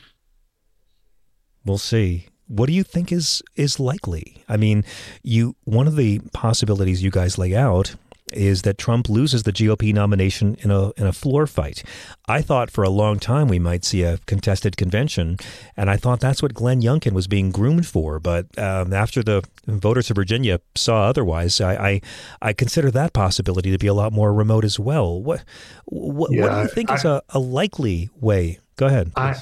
[1.66, 2.28] We'll see.
[2.48, 4.44] What do you think is is likely?
[4.48, 4.84] I mean,
[5.24, 7.96] you one of the possibilities you guys lay out
[8.34, 11.84] is that Trump loses the GOP nomination in a in a floor fight.
[12.28, 15.38] I thought for a long time we might see a contested convention,
[15.78, 18.20] and I thought that's what Glenn Youngkin was being groomed for.
[18.20, 22.02] But um, after the voters of Virginia saw otherwise, I, I,
[22.42, 25.22] I consider that possibility to be a lot more remote as well.
[25.22, 25.44] What
[25.86, 28.60] what, yeah, what do you think I, is a, a likely way?
[28.76, 29.12] Go ahead.
[29.16, 29.36] I,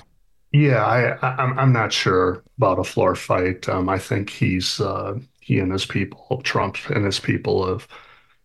[0.52, 3.68] yeah, I, I'm I'm not sure about a floor fight.
[3.70, 7.88] Um, I think he's uh, he and his people, Trump and his people, have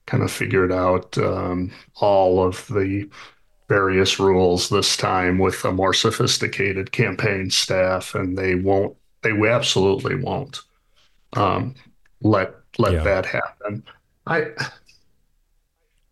[0.08, 3.08] kind of figured out um, all of the
[3.68, 8.96] various rules this time with a more sophisticated campaign staff, and they won't.
[9.22, 10.62] They absolutely won't
[11.34, 11.74] um,
[12.22, 13.04] let let yeah.
[13.04, 13.84] that happen.
[14.26, 14.46] I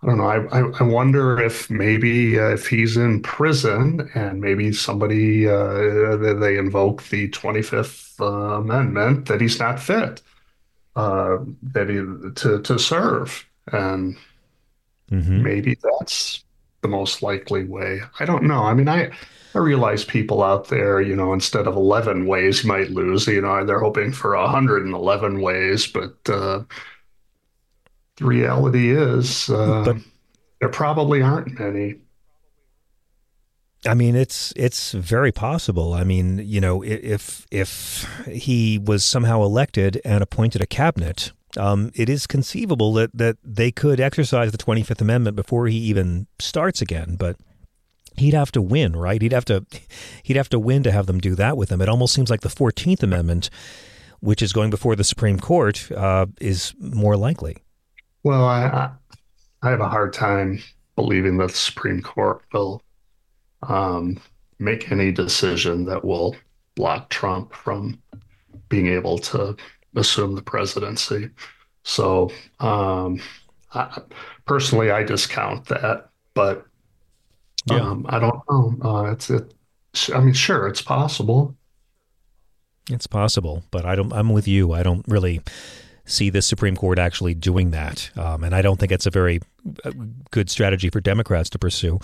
[0.03, 0.27] I don't know.
[0.27, 6.59] I, I, wonder if maybe uh, if he's in prison and maybe somebody uh, they
[6.59, 10.21] invoke the Twenty Fifth uh, Amendment that he's not fit
[10.97, 11.97] uh, that he
[12.43, 14.17] to to serve and
[15.11, 15.43] mm-hmm.
[15.43, 16.45] maybe that's
[16.83, 18.01] the most likely way.
[18.21, 18.63] I don't know.
[18.63, 19.11] I mean, I
[19.55, 23.41] I realize people out there, you know, instead of 11 ways you might lose, you
[23.41, 26.63] know, they're hoping for 111 ways, but uh,
[28.17, 29.97] the reality is uh, but,
[30.61, 31.97] there probably aren't many.
[33.87, 35.95] I mean, it's it's very possible.
[35.95, 41.91] I mean, you know, if if he was somehow elected and appointed a cabinet, um,
[41.95, 46.81] it is conceivable that, that they could exercise the 25th Amendment before he even starts
[46.81, 47.37] again, but
[48.17, 49.21] he'd have to win, right?
[49.21, 49.65] He'd have to
[50.23, 51.81] he'd have to win to have them do that with him.
[51.81, 53.51] It almost seems like the 14th Amendment,
[54.21, 57.57] which is going before the Supreme Court, uh, is more likely.
[58.23, 58.91] Well, I
[59.63, 60.63] I have a hard time
[60.97, 62.83] believing that the Supreme Court will
[63.63, 64.19] um,
[64.59, 66.37] make any decision that will
[66.75, 68.01] block Trump from
[68.69, 69.57] being able to
[69.97, 71.31] assume the presidency.
[71.83, 72.31] So,
[72.61, 73.21] um,
[73.75, 74.01] I,
[74.45, 76.67] personally, I discount that, but
[77.71, 78.77] um, I don't know.
[78.83, 79.53] Uh, it's it.
[80.15, 81.57] I mean, sure, it's possible.
[82.91, 84.13] It's possible, but I don't.
[84.13, 84.73] I'm with you.
[84.73, 85.41] I don't really
[86.07, 88.11] see the Supreme Court actually doing that.
[88.17, 89.41] Um, and I don't think it's a very
[89.85, 89.91] uh,
[90.31, 91.99] good strategy for Democrats to pursue.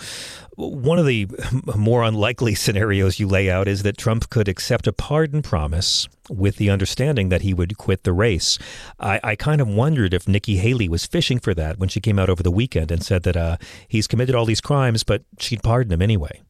[0.55, 1.27] One of the
[1.75, 6.57] more unlikely scenarios you lay out is that Trump could accept a pardon promise with
[6.57, 8.59] the understanding that he would quit the race.
[8.99, 12.19] I, I kind of wondered if Nikki Haley was fishing for that when she came
[12.19, 15.63] out over the weekend and said that uh, he's committed all these crimes, but she'd
[15.63, 16.41] pardon him anyway.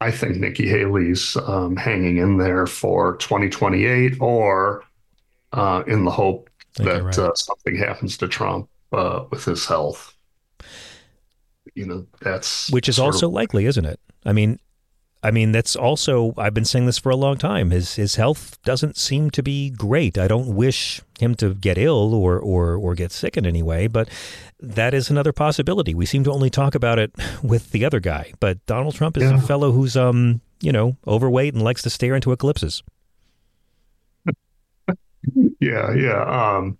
[0.00, 4.84] I think Nikki Haley's um, hanging in there for 2028 or
[5.52, 7.18] uh, in the hope that right.
[7.18, 10.14] uh, something happens to Trump uh, with his health.
[11.74, 14.00] You know, that's which is also of, likely, isn't it?
[14.24, 14.58] I mean,
[15.22, 17.70] I mean, that's also I've been saying this for a long time.
[17.70, 20.16] His his health doesn't seem to be great.
[20.16, 23.86] I don't wish him to get ill or or or get sick in any way,
[23.86, 24.08] but
[24.60, 25.94] that is another possibility.
[25.94, 29.24] We seem to only talk about it with the other guy, but Donald Trump is
[29.24, 29.38] yeah.
[29.38, 32.82] a fellow who's um you know overweight and likes to stare into eclipses
[35.60, 36.22] yeah, yeah,
[36.56, 36.78] um,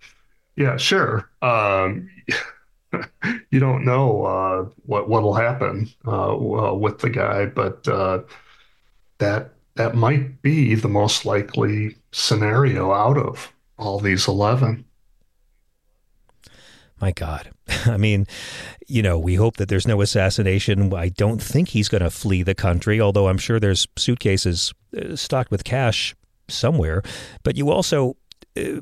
[0.57, 1.31] yeah, sure.
[1.42, 2.09] Um,
[3.51, 8.20] you don't know uh, what what'll happen uh, with the guy, but uh,
[9.18, 14.85] that that might be the most likely scenario out of all these eleven.
[17.01, 17.51] My God.
[17.87, 18.27] I mean,
[18.87, 20.92] you know, we hope that there's no assassination.
[20.92, 25.14] I don't think he's going to flee the country, although I'm sure there's suitcases uh,
[25.14, 26.14] stocked with cash
[26.48, 27.03] somewhere.
[27.42, 28.16] But you also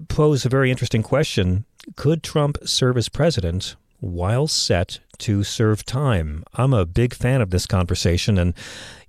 [0.08, 1.64] pose a very interesting question.
[1.96, 6.44] Could Trump serve as president while set to serve time?
[6.54, 8.38] I'm a big fan of this conversation.
[8.38, 8.54] And,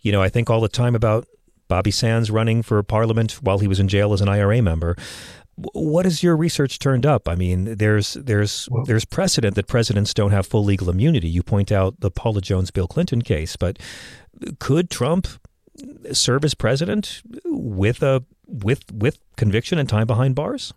[0.01, 1.27] you know, I think all the time about
[1.67, 4.95] Bobby Sands running for parliament while he was in jail as an IRA member.
[5.73, 7.27] What has your research turned up?
[7.27, 11.27] I mean, there's there's there's precedent that presidents don't have full legal immunity.
[11.27, 13.79] You point out the Paula Jones Bill Clinton case, but
[14.59, 15.27] could Trump
[16.11, 20.73] serve as president with a with with conviction and time behind bars?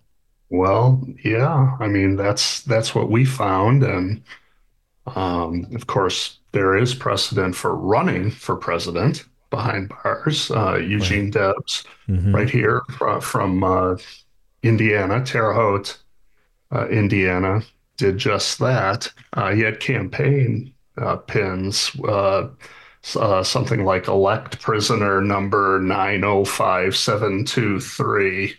[0.50, 1.76] Well, yeah.
[1.78, 4.22] I mean, that's that's what we found, and
[5.06, 10.50] um, of course, there is precedent for running for president behind bars.
[10.50, 11.54] Uh, Eugene right.
[11.54, 12.35] Debs, mm-hmm.
[12.35, 13.96] right here from, from uh,
[14.62, 15.98] Indiana, Terre Haute,
[16.72, 17.62] uh, Indiana,
[17.96, 19.12] did just that.
[19.33, 21.94] Uh, he had campaign uh, pins
[23.16, 28.54] uh, something like elect prisoner number 905723.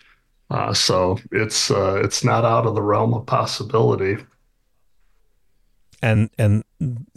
[0.50, 4.18] Uh, so it's uh, it's not out of the realm of possibility.
[6.02, 6.64] And and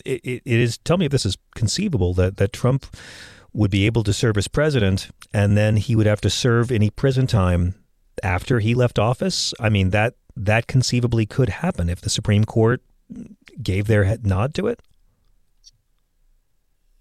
[0.04, 0.78] it, it is.
[0.78, 2.86] Tell me if this is conceivable that that Trump
[3.52, 6.90] would be able to serve as president, and then he would have to serve any
[6.90, 7.74] prison time
[8.22, 9.52] after he left office.
[9.58, 12.82] I mean that that conceivably could happen if the Supreme Court
[13.62, 14.80] gave their nod to it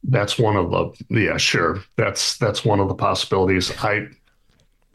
[0.06, 1.84] that's one of the yeah sure.
[1.96, 3.72] That's that's one of the possibilities.
[3.84, 4.08] I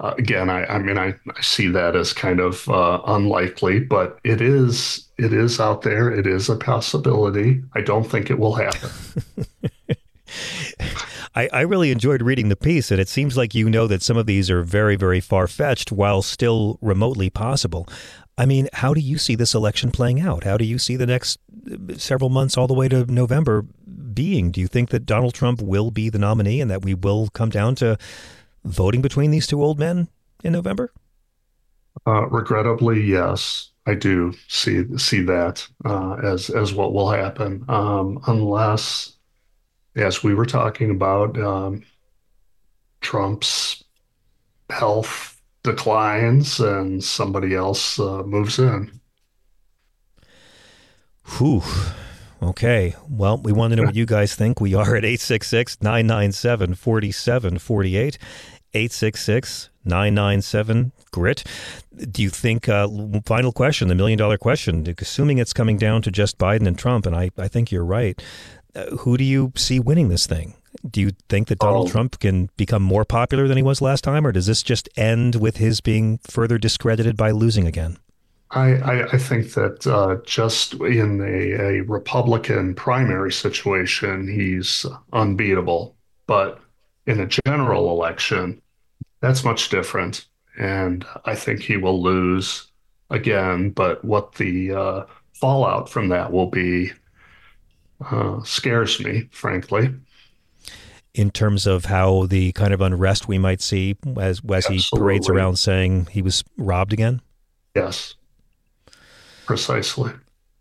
[0.01, 4.21] uh, again i i mean I, I see that as kind of uh, unlikely but
[4.23, 6.11] it is it is out there.
[6.11, 7.63] It is a possibility.
[7.75, 8.91] I don't think it will happen.
[11.35, 14.17] I, I really enjoyed reading the piece, and it seems like you know that some
[14.17, 17.89] of these are very, very far fetched while still remotely possible.
[18.39, 20.45] I mean, how do you see this election playing out?
[20.45, 23.63] How do you see the next uh, several months all the way to November
[24.15, 24.53] being?
[24.53, 27.51] Do you think that Donald Trump will be the nominee and that we will come
[27.51, 27.99] down to
[28.65, 30.09] voting between these two old men
[30.45, 30.93] in November?
[32.07, 38.21] Uh, regrettably, yes, I do see see that uh, as as what will happen, um,
[38.29, 39.17] unless,
[39.97, 41.83] as we were talking about, um,
[43.01, 43.83] Trump's
[44.71, 45.38] health
[45.71, 49.01] declines and somebody else uh, moves in.
[51.37, 51.63] Whew.
[52.43, 52.95] Okay.
[53.09, 54.61] Well, we want to know what you guys think.
[54.61, 58.19] We are at 866 997 4748.
[58.75, 61.45] 866 997 GRIT.
[62.11, 62.89] Do you think, uh,
[63.25, 67.07] final question, the million dollar question, assuming it's coming down to just Biden and Trump,
[67.07, 68.23] and I, I think you're right,
[68.75, 70.55] uh, who do you see winning this thing?
[70.89, 71.91] Do you think that Donald oh.
[71.91, 75.37] Trump can become more popular than he was last time, or does this just end
[75.37, 77.99] with his being further discredited by losing again?
[78.51, 85.97] I, I, I think that uh, just in a, a Republican primary situation, he's unbeatable.
[86.27, 86.61] But
[87.07, 88.63] in a general election,
[89.21, 90.27] that's much different.
[90.59, 92.69] And I think he will lose
[93.11, 93.71] again.
[93.71, 96.93] But what the uh, fallout from that will be
[98.11, 99.95] uh, scares me, frankly.
[101.19, 105.29] In terms of how the kind of unrest we might see as, as he parades
[105.29, 107.21] around saying he was robbed again?
[107.75, 108.15] Yes.
[109.45, 110.13] Precisely.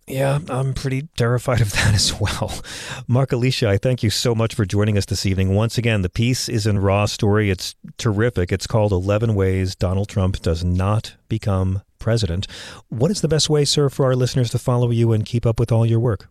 [0.07, 2.61] Yeah, I'm pretty terrified of that as well.
[3.07, 5.53] Mark Alesia, I thank you so much for joining us this evening.
[5.53, 7.49] Once again, the piece is in Raw Story.
[7.51, 8.51] It's terrific.
[8.51, 12.47] It's called 11 Ways Donald Trump Does Not Become President.
[12.87, 15.59] What is the best way, sir, for our listeners to follow you and keep up
[15.59, 16.29] with all your work?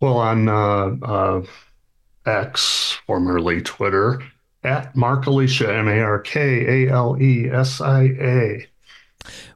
[0.00, 1.42] Well, on uh, uh,
[2.26, 4.22] X, formerly Twitter,
[4.62, 8.66] at Mark Alesia, M A R K A L E S I A.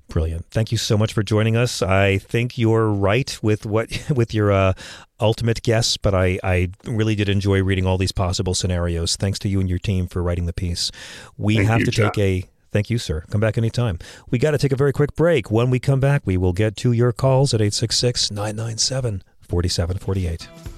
[0.08, 0.46] Brilliant.
[0.50, 1.82] Thank you so much for joining us.
[1.82, 4.72] I think you're right with what with your uh,
[5.20, 9.16] ultimate guess, but I, I really did enjoy reading all these possible scenarios.
[9.16, 10.90] Thanks to you and your team for writing the piece.
[11.36, 13.24] We Thank have you, to take a Thank you, sir.
[13.30, 13.98] Come back anytime.
[14.30, 15.50] We got to take a very quick break.
[15.50, 20.77] When we come back, we will get to your calls at 866 997 4748.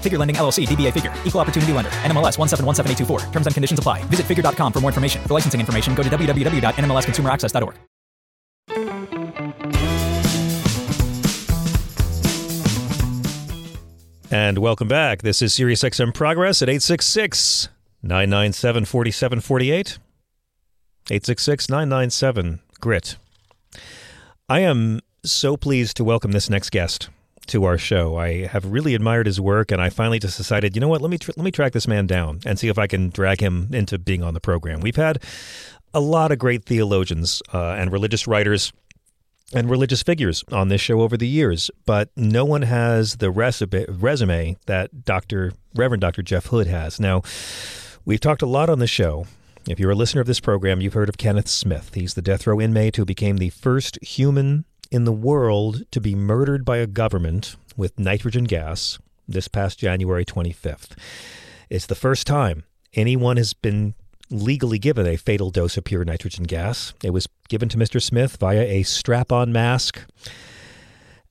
[0.00, 3.30] Figure Lending LLC, DBA Figure, Equal Opportunity Lender, NMLS 1717824.
[3.30, 4.02] Terms and conditions apply.
[4.04, 5.22] Visit figure.com for more information.
[5.24, 7.74] For licensing information, go to www.nmlsconsumeraccess.org.
[14.32, 15.22] And welcome back.
[15.22, 17.68] This is SiriusXM Progress at 866
[18.00, 19.98] 997 4748.
[21.10, 23.16] 866 997 GRIT.
[24.48, 27.08] I am so pleased to welcome this next guest
[27.50, 28.16] to our show.
[28.16, 31.02] I have really admired his work, and I finally just decided, you know what?
[31.02, 33.40] Let me tr- let me track this man down and see if I can drag
[33.40, 34.80] him into being on the program.
[34.80, 35.22] We've had
[35.92, 38.72] a lot of great theologians uh, and religious writers
[39.52, 43.84] and religious figures on this show over the years, but no one has the recipe,
[43.88, 45.52] resume that Dr.
[45.74, 46.22] Reverend Dr.
[46.22, 47.00] Jeff Hood has.
[47.00, 47.22] Now,
[48.04, 49.26] we've talked a lot on the show.
[49.68, 51.90] If you're a listener of this program, you've heard of Kenneth Smith.
[51.94, 56.14] He's the death row inmate who became the first human in the world to be
[56.14, 60.96] murdered by a government with nitrogen gas this past January 25th.
[61.68, 62.64] It's the first time
[62.94, 63.94] anyone has been
[64.30, 66.94] legally given a fatal dose of pure nitrogen gas.
[67.02, 68.00] It was given to Mr.
[68.00, 70.04] Smith via a strap on mask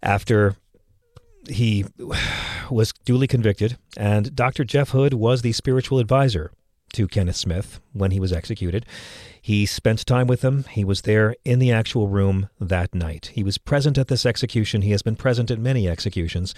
[0.01, 0.55] after
[1.49, 1.86] he
[2.70, 3.78] was duly convicted.
[3.97, 4.64] And Dr.
[4.64, 6.51] Jeff Hood was the spiritual advisor
[6.93, 8.86] to Kenneth Smith when he was executed.
[9.41, 10.65] He spent time with them.
[10.65, 13.31] He was there in the actual room that night.
[13.33, 14.81] He was present at this execution.
[14.81, 16.53] He has been present at many executions.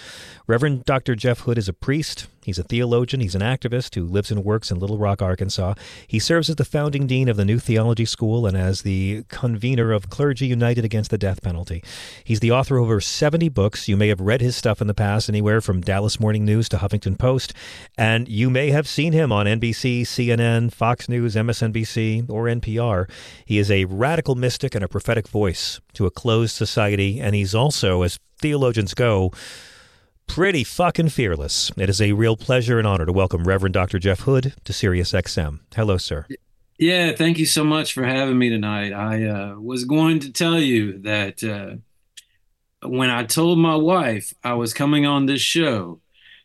[0.48, 1.16] Reverend Dr.
[1.16, 2.28] Jeff Hood is a priest.
[2.44, 3.22] He's a theologian.
[3.22, 5.76] He's an activist who lives and works in Little Rock, Arkansas.
[6.08, 9.92] He serves as the founding dean of the New Theology School and as the convener
[9.92, 11.84] of Clergy United Against the Death Penalty.
[12.24, 13.88] He's the author of over 70 books.
[13.88, 16.78] You may have read his stuff in the past, anywhere from Dallas Morning News to
[16.78, 17.54] Huffington Post.
[17.96, 22.71] And you may have seen him on NBC, CNN, Fox News, MSNBC, or NPR.
[23.46, 27.20] He is a radical mystic and a prophetic voice to a closed society.
[27.20, 29.32] And he's also, as theologians go,
[30.28, 31.72] pretty fucking fearless.
[31.78, 34.00] It is a real pleasure and honor to welcome Reverend Dr.
[34.00, 35.60] Jeff Hood to Sirius XM.
[35.76, 36.26] Hello, sir.
[36.80, 38.94] Yeah, thank you so much for having me tonight.
[38.94, 41.78] I uh, was going to tell you that uh,
[42.88, 46.00] when I told my wife I was coming on this show,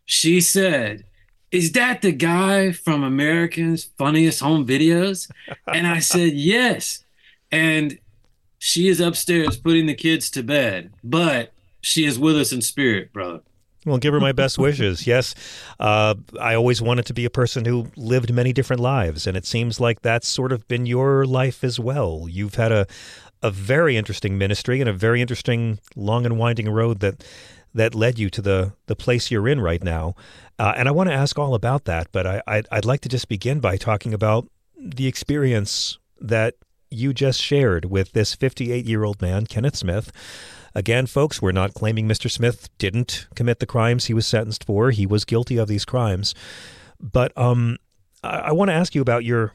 [0.05, 1.05] she said,
[1.53, 5.30] Is that the guy from America's Funniest Home Videos?
[5.72, 7.05] And I said, Yes.
[7.53, 7.99] And
[8.59, 13.12] she is upstairs putting the kids to bed, but she is with us in spirit,
[13.12, 13.40] brother.
[13.84, 15.07] Well, give her my best wishes.
[15.07, 15.32] Yes,
[15.78, 19.47] uh, I always wanted to be a person who lived many different lives, and it
[19.47, 22.26] seems like that's sort of been your life as well.
[22.28, 22.88] You've had a
[23.42, 27.22] a very interesting ministry and a very interesting long and winding road that
[27.77, 30.14] that led you to the the place you're in right now.
[30.59, 33.09] Uh, and I want to ask all about that, but I I'd, I'd like to
[33.09, 36.55] just begin by talking about the experience that
[36.91, 40.11] you just shared with this 58 year old man, Kenneth Smith.
[40.74, 42.31] Again, folks, we're not claiming Mr.
[42.31, 44.91] Smith didn't commit the crimes he was sentenced for.
[44.91, 46.35] He was guilty of these crimes.
[47.01, 47.79] But um,
[48.22, 49.53] I, I want to ask you about your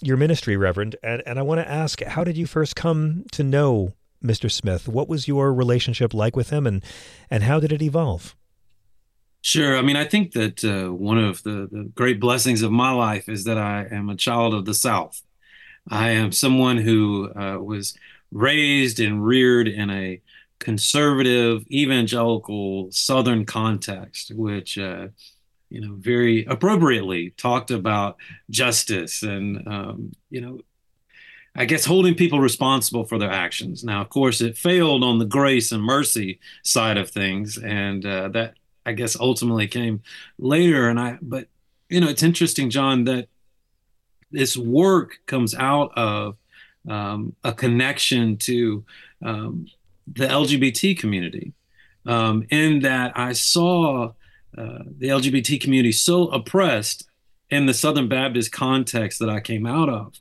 [0.00, 3.44] your ministry, Reverend, and, and I want to ask, how did you first come to
[3.44, 4.50] know Mr.
[4.50, 4.88] Smith?
[4.88, 6.84] What was your relationship like with him, and
[7.30, 8.34] and how did it evolve?
[9.42, 9.76] Sure.
[9.76, 13.28] I mean, I think that uh, one of the, the great blessings of my life
[13.28, 15.20] is that I am a child of the South.
[15.90, 17.94] I am someone who uh, was
[18.30, 20.20] raised and reared in a
[20.60, 25.08] conservative, evangelical Southern context, which, uh,
[25.70, 28.18] you know, very appropriately talked about
[28.48, 30.60] justice and, um, you know,
[31.54, 33.84] I guess holding people responsible for their actions.
[33.84, 38.28] Now, of course, it failed on the grace and mercy side of things, and uh,
[38.28, 38.54] that
[38.86, 40.02] I guess ultimately came
[40.38, 40.88] later.
[40.88, 41.48] And I, but
[41.88, 43.28] you know, it's interesting, John, that
[44.30, 46.36] this work comes out of
[46.88, 48.84] um, a connection to
[49.22, 49.66] um,
[50.06, 51.52] the LGBT community,
[52.06, 54.12] um, in that I saw
[54.56, 57.08] uh, the LGBT community so oppressed
[57.50, 60.14] in the Southern Baptist context that I came out of,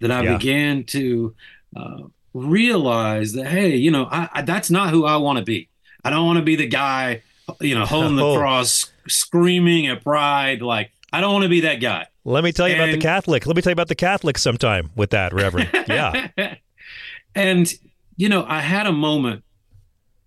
[0.00, 0.36] that I yeah.
[0.36, 1.34] began to
[1.76, 5.68] uh, realize that, hey, you know, I, I, that's not who I want to be.
[6.04, 7.22] I don't want to be the guy,
[7.60, 8.36] you know, holding the oh.
[8.36, 10.60] cross, screaming at pride.
[10.62, 12.06] Like, I don't want to be that guy.
[12.24, 13.46] Let me tell you and, about the Catholic.
[13.46, 15.70] Let me tell you about the Catholic sometime with that, Reverend.
[15.88, 16.28] Yeah.
[17.34, 17.72] and,
[18.16, 19.44] you know, I had a moment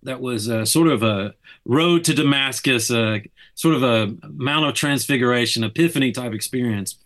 [0.04, 3.18] that was uh, sort of a road to Damascus, uh,
[3.54, 6.96] sort of a Mount of Transfiguration, epiphany type experience.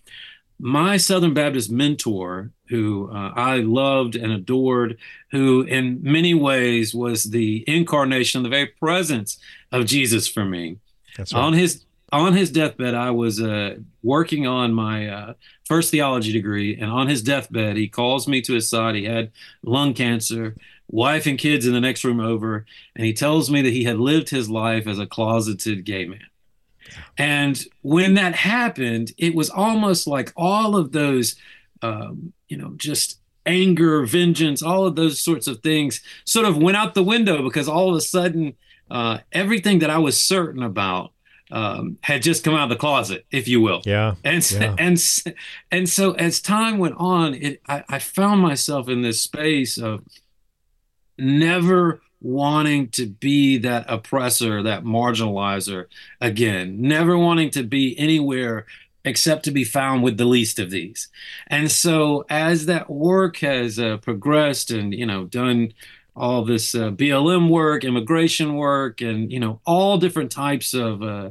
[0.58, 4.98] My Southern Baptist mentor, who uh, I loved and adored,
[5.30, 9.38] who in many ways was the incarnation, the very presence
[9.72, 10.78] of Jesus for me.
[11.18, 11.34] Right.
[11.34, 15.34] On his on his deathbed, I was uh, working on my uh,
[15.64, 18.94] first theology degree, and on his deathbed, he calls me to his side.
[18.94, 19.32] He had
[19.62, 20.54] lung cancer,
[20.88, 23.98] wife and kids in the next room over, and he tells me that he had
[23.98, 26.20] lived his life as a closeted gay man.
[27.18, 31.36] And when that happened, it was almost like all of those,
[31.82, 36.76] um, you know, just anger, vengeance, all of those sorts of things sort of went
[36.76, 38.54] out the window because all of a sudden,
[38.90, 41.12] uh, everything that I was certain about
[41.50, 43.82] um, had just come out of the closet, if you will.
[43.84, 44.14] Yeah.
[44.24, 44.74] And yeah.
[44.78, 45.02] and
[45.70, 50.02] and so as time went on, it I, I found myself in this space of
[51.18, 55.86] never wanting to be that oppressor, that marginalizer
[56.20, 58.64] again, never wanting to be anywhere
[59.04, 61.08] except to be found with the least of these.
[61.48, 65.72] And so as that work has uh, progressed and, you know, done
[66.14, 71.30] all this uh, BLM work, immigration work, and, you know, all different types of, uh,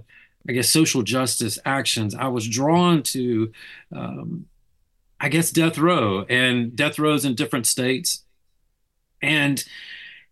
[0.50, 3.52] I guess, social justice actions, I was drawn to,
[3.96, 4.48] um,
[5.20, 8.24] I guess, death row and death rows in different states.
[9.22, 9.64] And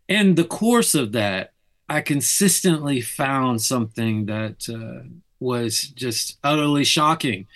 [0.09, 1.53] in the course of that,
[1.87, 5.07] I consistently found something that uh,
[5.39, 7.47] was just utterly shocking,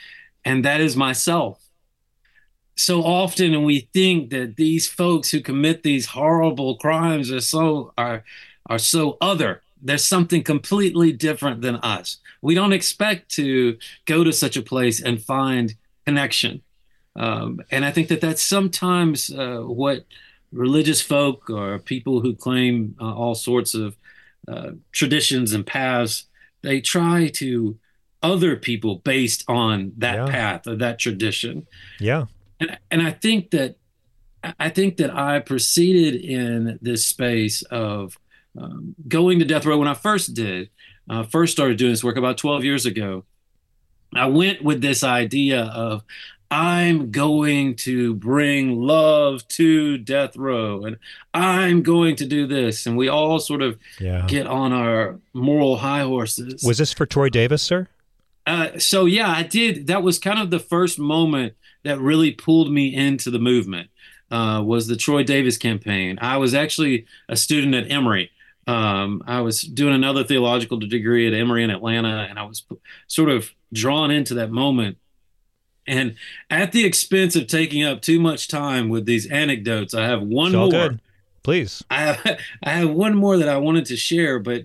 [0.45, 1.59] and that is myself.
[2.75, 8.23] So often we think that these folks who commit these horrible crimes are so are
[8.67, 9.61] are so other.
[9.81, 12.17] There's something completely different than us.
[12.41, 15.75] We don't expect to go to such a place and find
[16.05, 16.61] connection.
[17.15, 20.05] Um, and I think that that's sometimes uh, what
[20.53, 23.97] religious folk or people who claim uh, all sorts of
[24.47, 26.25] uh, traditions and paths,
[26.61, 27.77] they try to
[28.21, 30.27] other people based on that yeah.
[30.27, 31.67] path or that tradition.
[31.99, 32.25] Yeah.
[32.59, 33.75] And and I think that
[34.59, 38.17] I think that I proceeded in this space of
[38.57, 40.69] um, going to death row when I first did,
[41.09, 43.25] uh, first started doing this work about 12 years ago.
[44.15, 46.03] I went with this idea of
[46.55, 50.97] I'm going to bring love to death row and
[51.33, 52.85] I'm going to do this.
[52.85, 54.27] And we all sort of yeah.
[54.27, 56.63] get on our moral high horses.
[56.63, 57.87] Was this for Troy Davis, sir?
[58.45, 59.87] Uh, so, yeah, I did.
[59.87, 63.89] That was kind of the first moment that really pulled me into the movement.
[64.29, 66.17] Uh, was the Troy Davis campaign.
[66.19, 68.31] I was actually a student at Emory.
[68.65, 72.63] Um, I was doing another theological degree at Emory in Atlanta, and I was
[73.07, 74.97] sort of drawn into that moment
[75.87, 76.15] and
[76.49, 80.51] at the expense of taking up too much time with these anecdotes, I have one
[80.51, 80.69] more.
[80.69, 80.99] Good.
[81.43, 81.83] Please.
[81.89, 84.63] I have I have one more that I wanted to share, but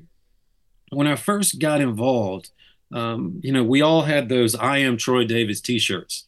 [0.91, 2.51] when I first got involved,
[2.93, 6.25] um, you know, we all had those "I am Troy Davis" T-shirts.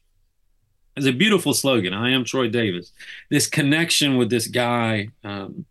[0.97, 1.95] It's a beautiful slogan.
[1.95, 2.93] I am Troy Davis.
[3.31, 5.65] This connection with this guy um,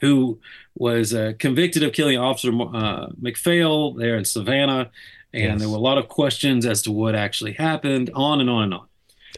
[0.00, 0.40] who
[0.74, 4.90] was uh, convicted of killing Officer uh, MacPhail there in Savannah,
[5.32, 5.60] and yes.
[5.60, 8.74] there were a lot of questions as to what actually happened, on and on and
[8.74, 8.86] on.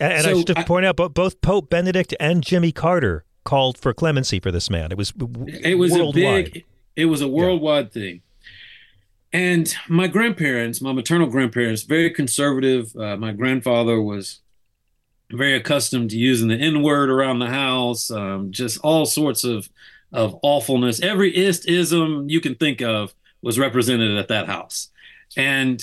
[0.01, 3.25] And, and so I should just I, point out, both Pope Benedict and Jimmy Carter
[3.45, 4.91] called for clemency for this man.
[4.91, 5.13] It was
[5.47, 6.49] it was worldwide.
[6.49, 6.65] a big,
[6.97, 8.03] it was a worldwide yeah.
[8.03, 8.21] thing.
[9.33, 12.95] And my grandparents, my maternal grandparents, very conservative.
[12.97, 14.41] Uh, my grandfather was
[15.31, 19.69] very accustomed to using the N word around the house, um, just all sorts of
[20.13, 21.01] of awfulness.
[21.01, 24.91] Every ist ism you can think of was represented at that house.
[25.37, 25.83] And,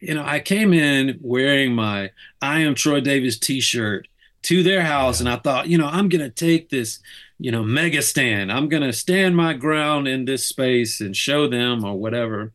[0.00, 4.08] you know, I came in wearing my I am Troy Davis t shirt
[4.42, 5.20] to their house.
[5.20, 7.00] And I thought, you know, I'm going to take this,
[7.38, 8.52] you know, mega stand.
[8.52, 12.52] I'm going to stand my ground in this space and show them or whatever.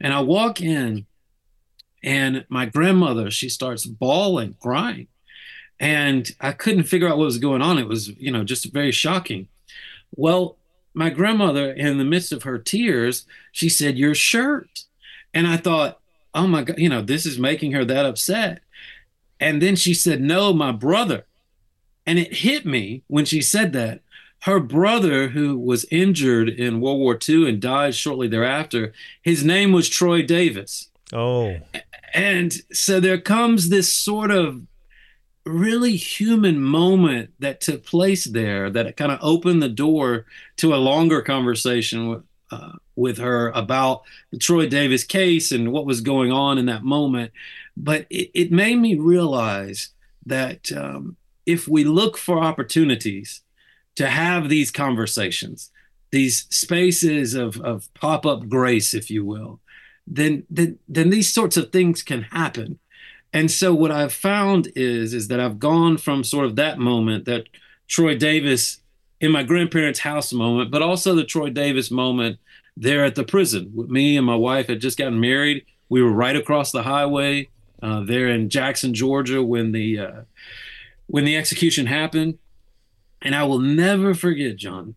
[0.00, 1.06] And I walk in,
[2.02, 5.08] and my grandmother, she starts bawling, crying.
[5.78, 7.78] And I couldn't figure out what was going on.
[7.78, 9.48] It was, you know, just very shocking.
[10.14, 10.56] Well,
[10.92, 14.84] my grandmother, in the midst of her tears, she said, Your shirt.
[15.34, 16.00] And I thought,
[16.34, 18.60] oh my God, you know, this is making her that upset.
[19.38, 21.24] And then she said, no, my brother.
[22.06, 24.00] And it hit me when she said that.
[24.44, 29.72] Her brother, who was injured in World War II and died shortly thereafter, his name
[29.72, 30.88] was Troy Davis.
[31.12, 31.56] Oh.
[32.14, 34.62] And so there comes this sort of
[35.44, 40.24] really human moment that took place there that kind of opened the door
[40.56, 45.86] to a longer conversation with, uh, with her about the Troy Davis case and what
[45.86, 47.32] was going on in that moment.
[47.76, 49.88] But it, it made me realize
[50.26, 53.40] that um, if we look for opportunities
[53.96, 55.70] to have these conversations,
[56.12, 59.60] these spaces of, of pop up grace, if you will,
[60.06, 62.78] then, then then these sorts of things can happen.
[63.32, 67.26] And so what I've found is is that I've gone from sort of that moment
[67.26, 67.48] that
[67.86, 68.80] Troy Davis
[69.20, 72.38] in my grandparents' house moment, but also the Troy Davis moment
[72.80, 73.70] there at the prison.
[73.88, 75.64] Me and my wife had just gotten married.
[75.90, 77.48] We were right across the highway
[77.82, 80.20] uh, there in Jackson, Georgia, when the uh,
[81.06, 82.38] when the execution happened.
[83.22, 84.94] And I will never forget, John.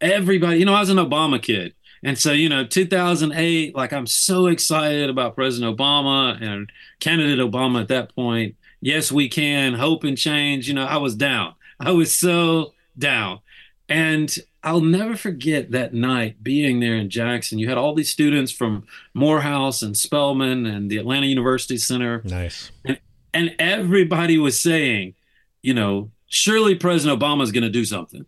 [0.00, 1.74] Everybody, you know, I was an Obama kid.
[2.02, 6.70] And so, you know, 2008, like I'm so excited about President Obama and
[7.00, 8.56] candidate Obama at that point.
[8.80, 10.68] Yes, we can, hope and change.
[10.68, 11.54] You know, I was down.
[11.80, 13.40] I was so down.
[13.88, 14.34] And
[14.66, 17.60] I'll never forget that night being there in Jackson.
[17.60, 22.20] You had all these students from Morehouse and Spelman and the Atlanta University Center.
[22.24, 22.72] Nice.
[22.84, 22.98] And,
[23.32, 25.14] and everybody was saying,
[25.62, 28.26] you know, surely President Obama is going to do something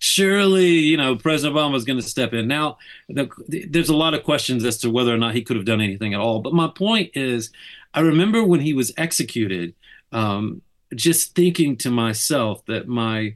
[0.00, 3.96] surely you know president obama is going to step in now the, the, there's a
[3.96, 6.40] lot of questions as to whether or not he could have done anything at all
[6.40, 7.50] but my point is
[7.94, 9.74] i remember when he was executed
[10.12, 10.62] um,
[10.94, 13.34] just thinking to myself that my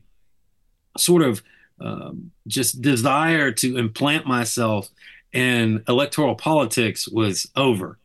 [0.97, 1.43] sort of
[1.83, 4.89] um, just desire to implant myself
[5.33, 7.99] in electoral politics was over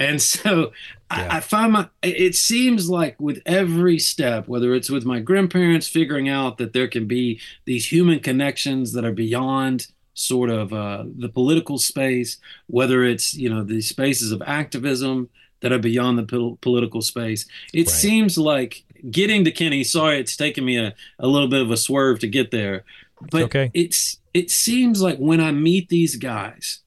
[0.00, 0.72] and so
[1.12, 1.28] yeah.
[1.30, 5.86] I, I, find my, it seems like with every step, whether it's with my grandparents
[5.86, 11.04] figuring out that there can be these human connections that are beyond sort of uh,
[11.18, 15.28] the political space, whether it's, you know, the spaces of activism
[15.60, 17.88] that are beyond the pol- political space, it right.
[17.88, 21.76] seems like getting to Kenny, sorry, it's taken me a, a little bit of a
[21.76, 22.84] swerve to get there,
[23.30, 23.70] but okay.
[23.74, 26.80] it's, it seems like when I meet these guys,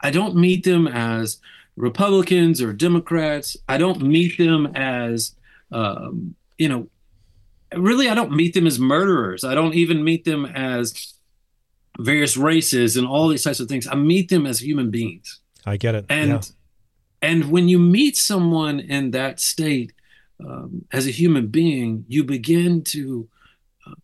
[0.00, 1.38] I don't meet them as
[1.76, 3.56] Republicans or Democrats.
[3.68, 5.34] I don't meet them as,
[5.70, 6.88] um, you know,
[7.74, 9.44] really, I don't meet them as murderers.
[9.44, 11.14] I don't even meet them as
[11.98, 13.86] various races and all these types of things.
[13.86, 15.40] I meet them as human beings.
[15.64, 16.06] I get it.
[16.08, 16.40] And yeah.
[17.22, 19.92] and when you meet someone in that state
[20.44, 23.28] um, as a human being, you begin to,
[23.86, 23.94] uh,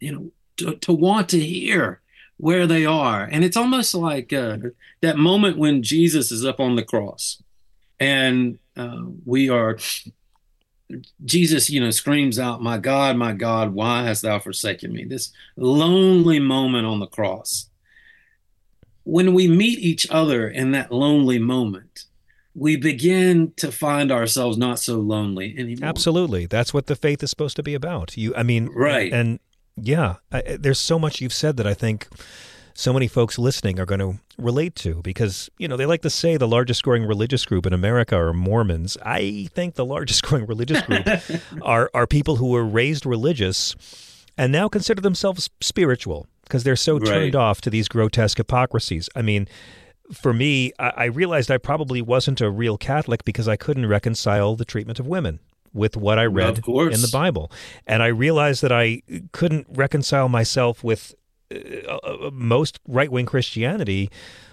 [0.00, 2.00] you know, to, to want to hear
[2.36, 3.24] where they are.
[3.24, 4.58] And it's almost like uh,
[5.00, 7.42] that moment when Jesus is up on the cross
[7.98, 9.78] and uh, we are,
[11.24, 15.04] Jesus, you know, screams out, My God, my God, why hast thou forsaken me?
[15.04, 17.70] This lonely moment on the cross.
[19.02, 22.04] When we meet each other in that lonely moment,
[22.54, 25.88] we begin to find ourselves not so lonely anymore.
[25.88, 26.46] Absolutely.
[26.46, 28.16] That's what the faith is supposed to be about.
[28.16, 29.12] You I mean right.
[29.12, 29.38] and
[29.82, 32.08] yeah, I, there's so much you've said that I think
[32.74, 36.10] so many folks listening are going to relate to because, you know, they like to
[36.10, 38.96] say the largest growing religious group in America are Mormons.
[39.04, 41.06] I think the largest growing religious group
[41.62, 43.74] are, are people who were raised religious
[44.36, 47.40] and now consider themselves spiritual because they're so turned right.
[47.40, 49.08] off to these grotesque hypocrisies.
[49.16, 49.48] I mean,
[50.12, 54.54] for me, I, I realized I probably wasn't a real Catholic because I couldn't reconcile
[54.54, 55.40] the treatment of women
[55.72, 57.50] with what I read in the Bible.
[57.86, 59.02] And I realized that I
[59.32, 61.14] couldn't reconcile myself with
[61.52, 64.10] uh, uh most right wing Christianity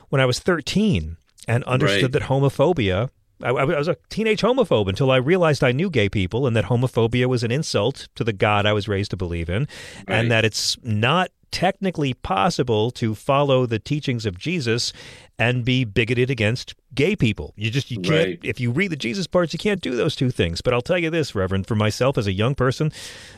[0.10, 2.12] when I was 13 and understood right.
[2.14, 3.10] that homophobia.
[3.44, 6.66] I, I, was a teenage homophobe until I realized I knew gay people and that
[6.66, 9.68] homophobia was an insult to the God I was raised to believe in,
[10.08, 10.16] right.
[10.16, 14.92] and that it's not technically possible to follow the teachings of Jesus
[15.40, 17.54] and be bigoted against gay people.
[17.56, 18.40] You just you can't right.
[18.44, 20.60] if you read the Jesus parts you can't do those two things.
[20.60, 22.92] But I'll tell you this, Reverend, for myself as a young person,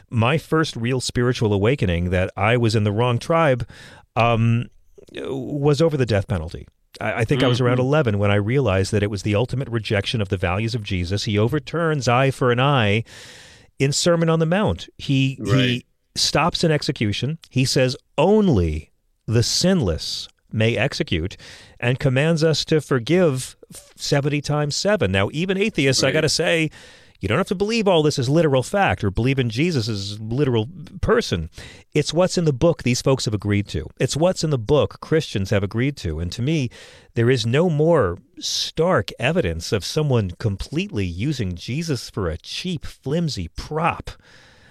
[0.09, 3.69] my first real spiritual awakening that I was in the wrong tribe
[4.15, 4.71] um,
[5.13, 6.67] was over the death penalty.
[6.99, 7.43] I, think.
[7.43, 8.15] I was around mm-hmm.
[8.15, 11.25] 11 when I realized that it was the ultimate rejection of the values of Jesus.
[11.25, 13.03] He overturns eye for an eye
[13.77, 14.89] in Sermon on the Mount.
[14.97, 15.55] He right.
[15.55, 15.85] he
[16.19, 17.37] stops an execution.
[17.49, 18.91] He says only
[19.25, 21.37] the sinless may execute
[21.79, 23.55] and commands us to forgive
[23.95, 25.11] 70 times 7.
[25.11, 26.09] Now, even atheists, right.
[26.09, 26.71] I got to say,
[27.19, 30.19] You don't have to believe all this is literal fact or believe in Jesus as
[30.19, 30.67] literal
[31.01, 31.49] person.
[31.93, 33.87] It's what's in the book these folks have agreed to.
[33.99, 36.19] It's what's in the book Christians have agreed to.
[36.19, 36.69] And to me,
[37.15, 43.49] there is no more stark evidence of someone completely using Jesus for a cheap, flimsy
[43.49, 44.11] prop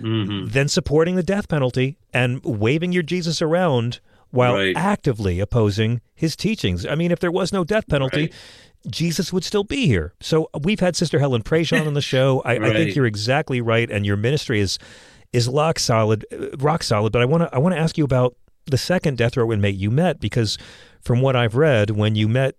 [0.00, 0.48] Mm-hmm.
[0.48, 4.76] than supporting the death penalty and waving your Jesus around while Right.
[4.76, 6.84] actively opposing his teachings.
[6.84, 8.32] I mean, if there was no death penalty, Right.
[8.88, 10.12] Jesus would still be here.
[10.20, 12.42] So we've had Sister Helen Prejean on the show.
[12.44, 14.78] I, I think you're exactly right, and your ministry is
[15.32, 16.24] is rock solid,
[16.58, 17.12] rock solid.
[17.12, 18.36] But I want to I want to ask you about
[18.66, 20.58] the second death row inmate you met because
[21.00, 22.54] from what I've read, when you met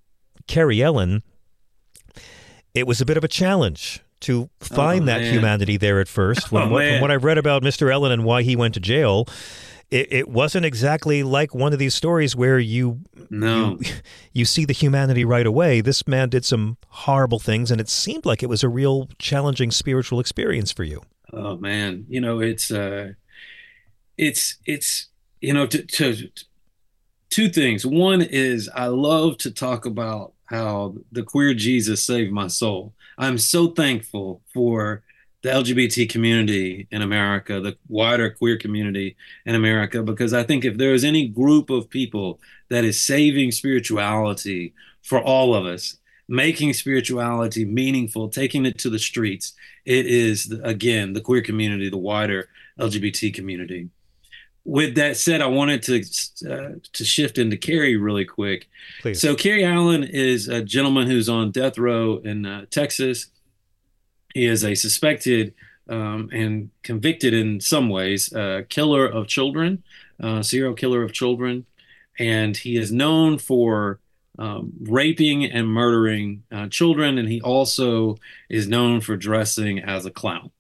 [0.48, 1.22] Carrie Ellen,
[2.74, 5.34] it was a bit of a challenge to find Oh, that man.
[5.34, 6.52] humanity there at first.
[6.52, 7.92] When, Oh, what, from what I've read about Mr.
[7.92, 9.28] Ellen and why he went to jail,
[9.90, 13.00] it, it wasn't exactly like one of these stories where you
[13.30, 13.78] No.
[13.80, 13.92] you,
[14.34, 15.82] you see the humanity right away.
[15.82, 19.72] This man did some horrible things, and it seemed like it was a real challenging
[19.72, 21.02] spiritual experience for you.
[21.32, 23.14] Oh man, you know it's uh,
[24.18, 25.08] it's it's
[25.42, 26.30] you know to, to
[27.30, 27.86] two things.
[27.86, 32.94] One is I love to talk about how the queer Jesus saved my soul.
[33.18, 35.04] I'm so thankful for
[35.44, 39.16] the LGBT community in America, the wider queer community
[39.46, 42.40] in America, because I think if there is any group of people
[42.70, 45.98] that is saving spirituality for all of us,
[46.28, 49.54] making spirituality meaningful, taking it to the streets,
[49.86, 52.50] it is again the queer community, the wider
[52.80, 53.90] LGBT community.
[54.68, 56.04] With that said, I wanted to
[56.52, 58.68] uh, to shift into Carrie really quick.
[59.02, 59.22] Please.
[59.22, 63.28] So Carrie Allen is a gentleman who's on death row in uh, Texas.
[64.34, 65.54] He is a suspected
[65.88, 69.84] um, and convicted in some ways uh, killer of children,
[70.22, 71.66] uh, serial killer of children,
[72.20, 74.02] and he is known for
[74.38, 78.18] um, raping and murdering uh, children, and he also
[78.50, 80.52] is known for dressing as a clown.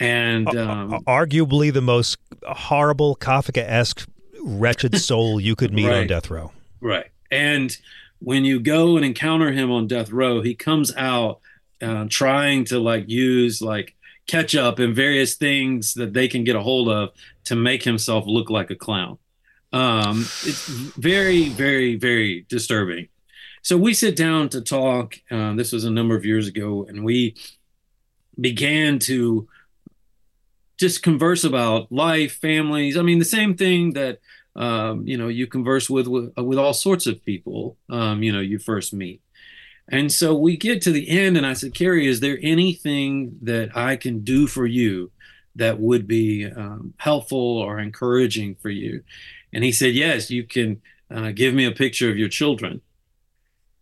[0.00, 4.06] And um, Arguably the most horrible Kafka-esque
[4.42, 6.52] wretched soul you could meet on death row.
[6.80, 7.06] Right.
[7.30, 7.76] And
[8.20, 11.40] when you go and encounter him on death row, he comes out
[11.82, 13.94] uh, trying to like use like
[14.26, 17.10] ketchup and various things that they can get a hold of
[17.44, 19.18] to make himself look like a clown.
[19.72, 23.08] Um, it's very, very, very disturbing.
[23.62, 25.16] So we sit down to talk.
[25.30, 27.34] Uh, this was a number of years ago, and we
[28.40, 29.48] began to
[30.76, 32.96] just converse about life, families.
[32.96, 34.18] I mean, the same thing that
[34.54, 37.76] um, you know you converse with with, with all sorts of people.
[37.90, 39.20] Um, you know, you first meet,
[39.88, 43.76] and so we get to the end, and I said, Carrie, is there anything that
[43.76, 45.10] I can do for you
[45.54, 49.02] that would be um, helpful or encouraging for you?
[49.52, 52.80] And he said, Yes, you can uh, give me a picture of your children,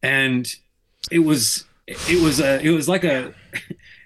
[0.03, 0.53] and
[1.11, 3.35] it was it was a it was like a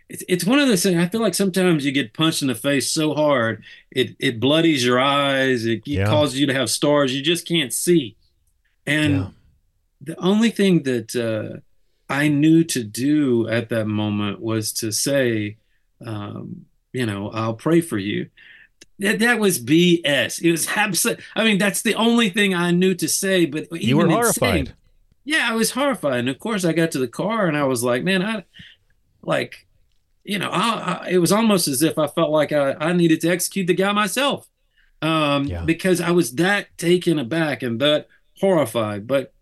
[0.09, 0.97] it's, it's one of those things.
[0.99, 4.85] I feel like sometimes you get punched in the face so hard, it it bloodies
[4.85, 5.65] your eyes.
[5.67, 6.07] It, it Yeah.
[6.07, 8.17] causes you to have stars you just can't see.
[8.87, 9.29] And Yeah.
[10.01, 11.61] the only thing that uh,
[12.09, 15.57] I knew to do at that moment was to say,
[16.05, 18.31] um, you know, I'll pray for you.
[19.01, 20.41] That, that was BS.
[20.43, 21.21] It was absolute.
[21.37, 23.45] I mean, that's the only thing I knew to say.
[23.47, 24.35] But even You were horrified.
[24.39, 24.73] saying-
[25.25, 26.21] yeah, I was horrified.
[26.21, 28.45] And of course, I got to the car and I was like, man, I
[29.23, 29.67] like,
[30.29, 30.69] you know, I,
[31.05, 33.75] I, it was almost as if I felt like I, I needed to execute the
[33.75, 34.47] guy myself
[35.01, 35.65] um, Yeah.
[35.65, 38.09] because I was that taken aback and that
[38.39, 39.07] horrified.
[39.07, 39.33] But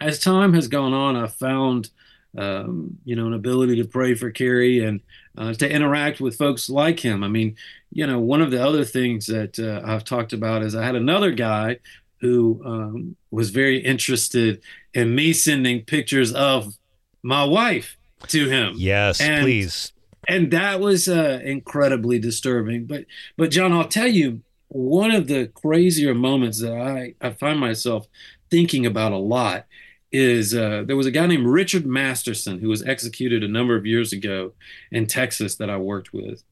[0.00, 1.90] as time has gone on, I've found,
[2.36, 5.00] um, you know, an ability to pray for Kerry and
[5.38, 7.22] uh, to interact with folks like him.
[7.22, 7.54] I mean,
[7.92, 10.96] you know, one of the other things that uh, I've talked about is I had
[10.96, 11.78] another guy
[12.20, 14.60] who um, was very interested
[14.94, 16.74] in me sending pictures of
[17.22, 17.96] my wife
[18.28, 19.92] to him Yes, And- please.
[20.28, 22.86] and that was uh, incredibly disturbing.
[22.86, 23.06] But
[23.36, 28.06] but John, I'll tell you one of the crazier moments that I I find myself
[28.50, 29.66] thinking about a lot
[30.10, 33.86] is uh, there was a guy named Richard Masterson who was executed a number of
[33.86, 34.52] years ago
[34.90, 36.42] in Texas that I worked with.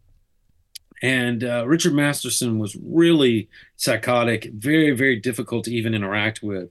[1.02, 6.70] And uh, Richard Masterson was really psychotic, very, very difficult to even interact with.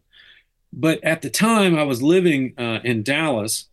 [0.71, 3.69] But at the time, I was living uh, in Dallas,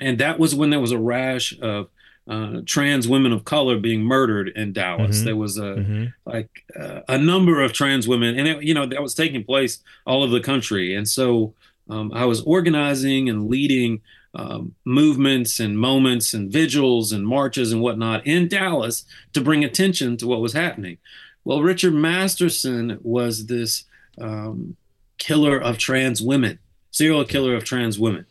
[0.00, 1.88] and that was when there was a rash of
[2.28, 5.20] uh, trans women of color being murdered in Dallas.
[5.20, 5.24] Mhm.
[5.24, 6.12] There was a Mhm.
[6.26, 9.78] like uh, a number of trans women, and it, you know that was taking place
[10.06, 10.92] all over the country.
[10.94, 11.54] And so
[11.88, 14.00] um, I was organizing and leading
[14.34, 20.16] um, movements and moments and vigils and marches and whatnot in Dallas to bring attention
[20.18, 20.98] to what was happening.
[21.44, 23.84] Well, Richard Masterson was this
[24.18, 24.76] um,
[25.18, 26.58] killer of trans women,
[26.90, 28.26] serial killer of trans women.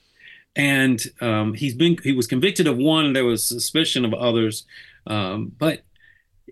[0.55, 3.13] And um, he's been he was convicted of one.
[3.13, 4.65] There was suspicion of others,
[5.07, 5.81] um, but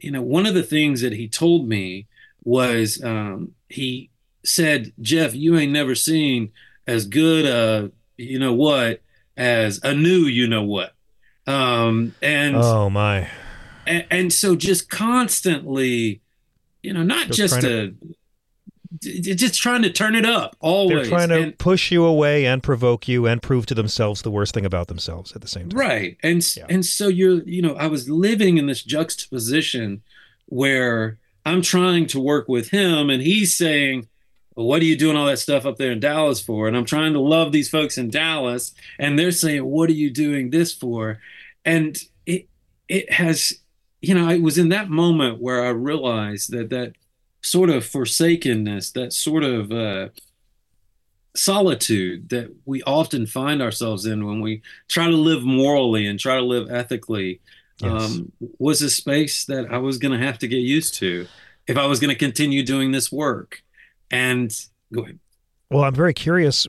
[0.01, 2.07] you know, one of the things that he told me
[2.43, 4.09] was um, he
[4.43, 6.51] said, "Jeff, you ain't never seen
[6.85, 9.01] as good a you know what
[9.37, 10.93] as a new you know what."
[11.47, 13.29] Um, and oh my,
[13.87, 16.21] and, and so just constantly,
[16.81, 17.93] you know, not just, just a
[19.01, 21.09] just trying to turn it up always.
[21.09, 24.31] They're trying to and, push you away and provoke you and prove to themselves the
[24.31, 25.79] worst thing about themselves at the same time.
[25.79, 26.17] Right.
[26.21, 26.65] And yeah.
[26.69, 30.03] and so you're, you know, I was living in this juxtaposition
[30.45, 34.07] where I'm trying to work with him and he's saying,
[34.55, 36.67] well, what are you doing all that stuff up there in Dallas for?
[36.67, 40.11] And I'm trying to love these folks in Dallas and they're saying, what are you
[40.11, 41.19] doing this for?
[41.65, 42.47] And it
[42.87, 43.53] it has,
[44.01, 46.93] you know, it was in that moment where I realized that that
[47.43, 50.09] sort of forsakenness, that sort of uh,
[51.35, 56.35] solitude that we often find ourselves in when we try to live morally and try
[56.35, 57.41] to live ethically
[57.79, 57.91] yes.
[58.03, 61.27] um, was a space that I was going to have to get used to
[61.67, 63.61] if I was going to continue doing this work.
[64.11, 64.53] And
[64.93, 65.19] go ahead.
[65.71, 66.67] Well, I'm very curious.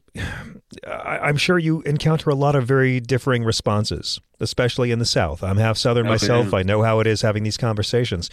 [0.87, 5.45] I'm sure you encounter a lot of very differing responses, especially in the South.
[5.45, 6.13] I'm half Southern okay.
[6.13, 6.55] myself.
[6.55, 8.31] I know how it is having these conversations.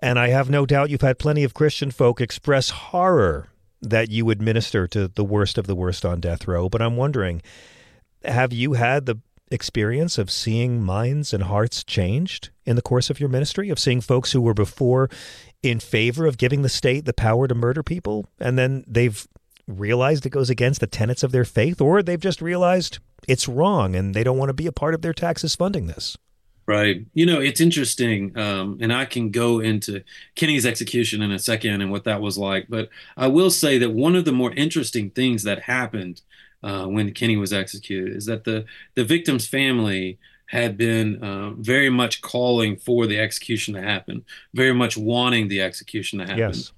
[0.00, 3.48] And I have no doubt you've had plenty of Christian folk express horror
[3.80, 6.68] that you would minister to the worst of the worst on death row.
[6.68, 7.42] But I'm wondering,
[8.24, 9.18] have you had the
[9.50, 14.00] experience of seeing minds and hearts changed in the course of your ministry, of seeing
[14.00, 15.08] folks who were before
[15.62, 19.26] in favor of giving the state the power to murder people, and then they've
[19.66, 23.96] realized it goes against the tenets of their faith, or they've just realized it's wrong
[23.96, 26.16] and they don't want to be a part of their taxes funding this?
[26.68, 27.06] Right.
[27.14, 28.38] You know, it's interesting.
[28.38, 30.04] Um, and I can go into
[30.34, 32.66] Kenny's execution in a second and what that was like.
[32.68, 36.20] But I will say that one of the more interesting things that happened
[36.62, 38.66] uh, when Kenny was executed is that the,
[38.96, 44.74] the victim's family had been uh, very much calling for the execution to happen, very
[44.74, 46.38] much wanting the execution to happen.
[46.38, 46.72] Yes.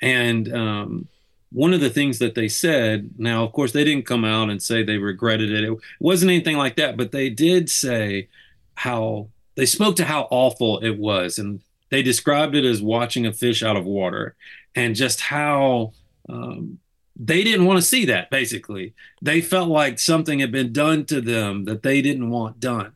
[0.00, 1.08] And um,
[1.50, 4.62] one of the things that they said, now, of course, they didn't come out and
[4.62, 5.64] say they regretted it.
[5.64, 8.28] It wasn't anything like that, but they did say,
[8.74, 11.60] how they spoke to how awful it was and
[11.90, 14.34] they described it as watching a fish out of water
[14.74, 15.92] and just how
[16.28, 16.78] um,
[17.16, 18.94] they didn't want to see that basically.
[19.22, 22.92] They felt like something had been done to them that they didn't want done.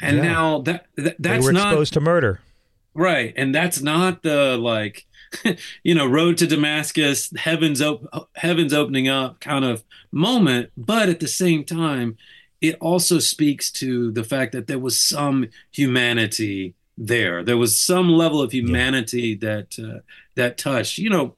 [0.00, 0.22] And yeah.
[0.22, 2.40] now that, that that's they were not exposed to murder.
[2.94, 5.06] Right and that's not the like
[5.82, 11.20] you know road to damascus heavens op- heavens opening up kind of moment but at
[11.20, 12.18] the same time
[12.62, 17.42] it also speaks to the fact that there was some humanity there.
[17.42, 19.48] There was some level of humanity yeah.
[19.48, 20.00] that uh,
[20.36, 20.96] that touched.
[20.96, 21.34] You know,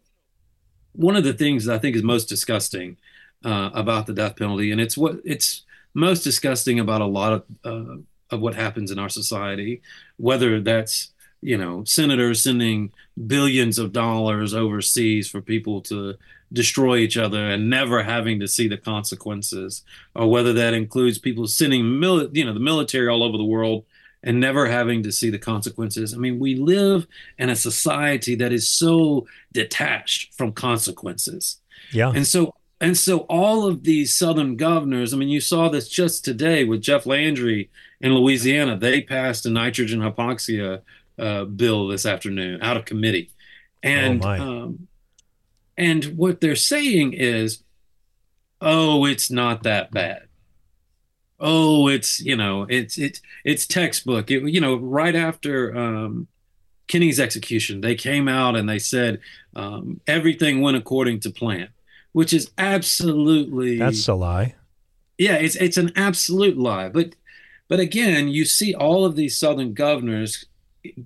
[0.92, 2.98] one of the things I think is most disgusting
[3.42, 5.64] uh, about the death penalty, and it's what it's
[5.94, 7.96] most disgusting about a lot of uh,
[8.30, 9.80] of what happens in our society,
[10.18, 11.10] whether that's
[11.40, 12.92] you know senators sending
[13.26, 16.16] billions of dollars overseas for people to
[16.54, 19.82] destroy each other and never having to see the consequences,
[20.14, 23.84] or whether that includes people sending mil- you know the military all over the world
[24.22, 26.14] and never having to see the consequences.
[26.14, 27.06] I mean, we live
[27.38, 31.60] in a society that is so detached from consequences.
[31.92, 32.10] Yeah.
[32.14, 36.24] And so and so all of these southern governors, I mean, you saw this just
[36.24, 38.76] today with Jeff Landry in Louisiana.
[38.76, 40.80] They passed a nitrogen hypoxia
[41.18, 43.30] uh, bill this afternoon out of committee.
[43.82, 44.88] And oh um,
[45.76, 47.62] and what they're saying is,
[48.60, 50.28] oh, it's not that bad.
[51.40, 54.30] Oh, it's you know, it's it's it's textbook.
[54.30, 56.28] It, you know, right after um,
[56.86, 59.20] Kenny's execution, they came out and they said
[59.56, 61.68] um, everything went according to plan,
[62.12, 64.54] which is absolutely that's a lie.
[65.18, 66.88] Yeah, it's it's an absolute lie.
[66.88, 67.16] But
[67.68, 70.46] but again, you see all of these southern governors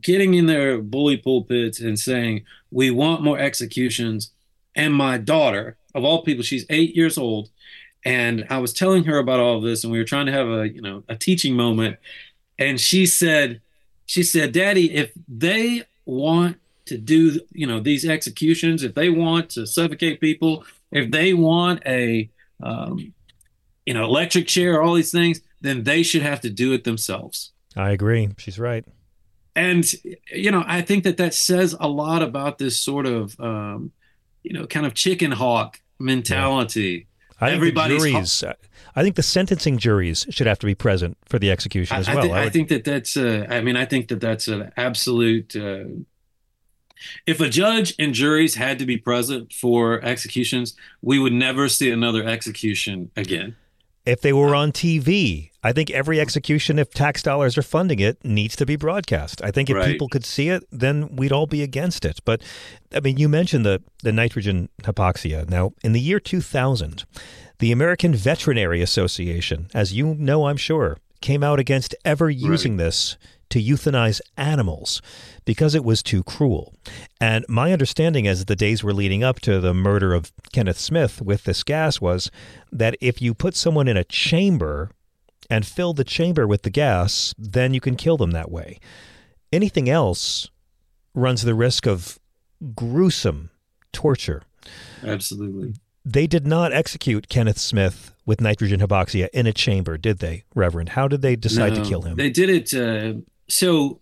[0.00, 4.32] getting in their bully pulpits and saying we want more executions
[4.78, 7.50] and my daughter, of all people, she's eight years old.
[8.04, 10.48] And I was telling her about all of this, and we were trying to have
[10.48, 11.98] a, you know, a teaching moment.
[12.58, 13.60] And she said,
[14.06, 19.50] she said, Daddy, if they want to do, you know, these executions, if they want
[19.50, 22.30] to suffocate people, if they want a,
[22.62, 23.12] um,
[23.84, 27.50] you know, electric chair, all these things, then they should have to do it themselves.
[27.76, 28.28] I agree.
[28.38, 28.84] She's right.
[29.56, 29.92] And
[30.32, 33.90] you know, I think that that says a lot about this sort of um,
[34.48, 37.06] you know, kind of chicken hawk mentality.
[37.40, 37.46] Yeah.
[37.48, 38.44] I think the juries.
[38.96, 42.14] I think the sentencing juries should have to be present for the execution as I,
[42.14, 42.24] well.
[42.24, 43.16] I, th- I, I think that that's.
[43.16, 45.54] Uh, I mean, I think that that's an absolute.
[45.54, 45.84] Uh,
[47.26, 51.90] if a judge and juries had to be present for executions, we would never see
[51.90, 53.54] another execution again.
[54.08, 55.50] If they were on TV.
[55.62, 59.42] I think every execution, if tax dollars are funding it, needs to be broadcast.
[59.44, 59.92] I think if Right.
[59.92, 62.20] people could see it, then we'd all be against it.
[62.24, 62.40] But
[62.94, 65.48] I mean, you mentioned the, the nitrogen hypoxia.
[65.50, 67.04] Now, in the year 2000,
[67.58, 73.18] the American Veterinary Association, as you know, I'm sure, came out against ever using this
[73.50, 75.00] to euthanize animals
[75.44, 76.74] because it was too cruel.
[77.20, 81.22] And my understanding as the days were leading up to the murder of Kenneth Smith
[81.22, 82.30] with this gas was
[82.70, 84.90] that if you put someone in a chamber
[85.50, 88.78] and fill the chamber with the gas, then you can kill them that way.
[89.52, 90.50] Anything else
[91.14, 92.18] runs the risk of
[92.74, 93.50] gruesome
[93.92, 94.42] torture.
[95.02, 95.74] Absolutely.
[96.04, 100.90] They did not execute Kenneth Smith with nitrogen hypoxia in a chamber, did they, Reverend?
[100.90, 102.16] How did they decide to kill him?
[102.16, 102.74] They did it.
[102.74, 104.00] Uh, so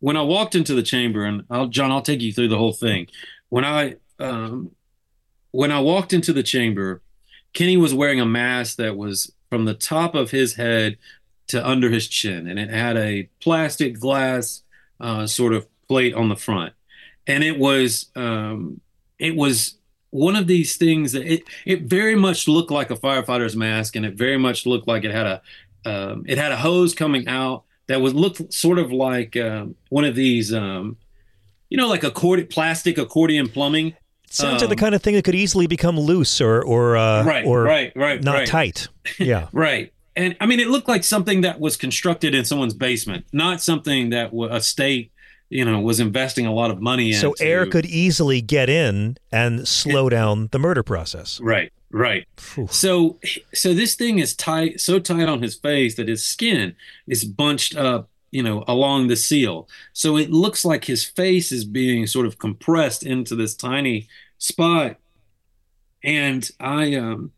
[0.00, 2.72] when I walked into the chamber, and I'll, John, I'll take you through the whole
[2.72, 3.06] thing.
[3.50, 4.72] When I um,
[5.52, 7.02] when I walked into the chamber,
[7.52, 10.98] Kenny was wearing a mask that was from the top of his head
[11.48, 14.62] to under his chin, and it had a plastic glass
[15.00, 16.72] uh, sort of plate on the front,
[17.26, 18.80] and it was um,
[19.18, 19.76] it was
[20.10, 24.04] one of these things that it it very much looked like a firefighter's mask, and
[24.04, 25.42] it very much looked like it had a
[25.84, 30.04] um, it had a hose coming out that was looked sort of like um, one
[30.04, 30.96] of these, um,
[31.68, 33.94] you know, like accordion plastic accordion plumbing.
[34.30, 37.24] Sounds like the Um, kind of thing that could easily become loose or or uh,
[37.24, 38.46] Right, or right, right, not right.
[38.48, 38.88] tight.
[39.18, 39.48] Yeah.
[39.52, 39.92] Right.
[40.14, 44.10] And I mean, it looked like something that was constructed in someone's basement, not something
[44.10, 45.10] that w- a state,
[45.48, 47.18] you know, was investing a lot of money in.
[47.18, 51.40] so air could easily get in and slow down the murder process.
[51.40, 52.26] Right, right.
[52.36, 52.66] Phew.
[52.70, 53.18] So,
[53.54, 56.74] so this thing is tight, so tight on his face that his skin
[57.06, 59.68] is bunched up, you know, along the seal.
[59.92, 64.96] So it looks like his face is being sort of compressed into this tiny spot.
[66.02, 67.32] And I, um,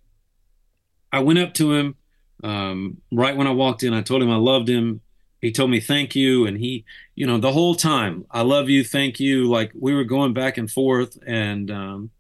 [1.13, 1.97] I went up to him,
[2.43, 3.93] um, right when I walked in.
[3.93, 5.01] I told him I loved him.
[5.41, 8.83] He told me thank you, and he, you know, the whole time, I love you,
[8.83, 9.47] thank you.
[9.47, 12.11] Like we were going back and forth, and um,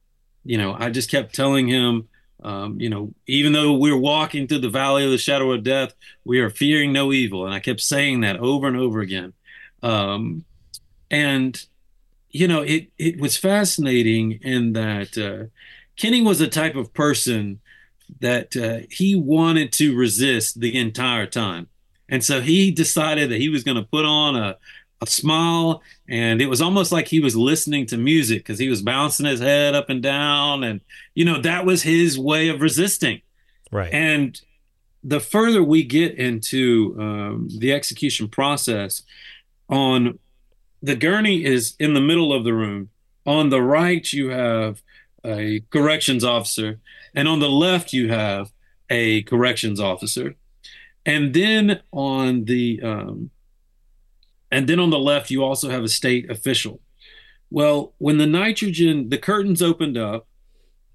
[0.45, 2.07] you know, I just kept telling him,
[2.45, 5.95] um, you know, even though we're walking through the valley of the shadow of death,
[6.25, 7.47] we are fearing no evil.
[7.47, 9.33] And I kept saying that over and over again.
[9.83, 10.45] Um,
[11.11, 11.61] and,
[12.31, 15.47] you know, it, it was fascinating in that uh,
[15.97, 17.61] Kenny was the type of person
[18.21, 21.69] that uh, he wanted to resist the entire time.
[22.09, 24.57] And so he decided that he was going to put on a,
[25.05, 28.83] a smile and it was almost like he was listening to music because he was
[28.83, 30.81] bouncing his head up and down and
[31.15, 33.21] you know that was his way of resisting.
[33.71, 33.93] Right.
[33.93, 34.41] and
[35.03, 39.03] the further we get into um, the execution process
[39.69, 40.19] on
[40.83, 42.91] the gurney is in the middle of the room.
[43.27, 44.83] On the right you have
[45.25, 46.81] a corrections officer
[47.15, 48.51] and on the left you have
[48.91, 50.35] a corrections officer.
[51.07, 53.31] And then on the um,
[54.55, 56.77] and then on the left you also have a state official
[57.51, 60.27] well when the nitrogen the curtains opened up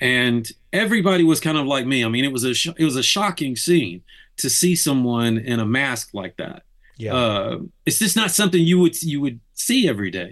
[0.02, 2.96] and everybody was kind of like me i mean it was a sh- it was
[2.96, 4.02] a shocking scene
[4.38, 6.64] to see someone in a mask like that
[6.98, 7.14] yeah.
[7.14, 10.32] uh, it's just not something you would you would see every day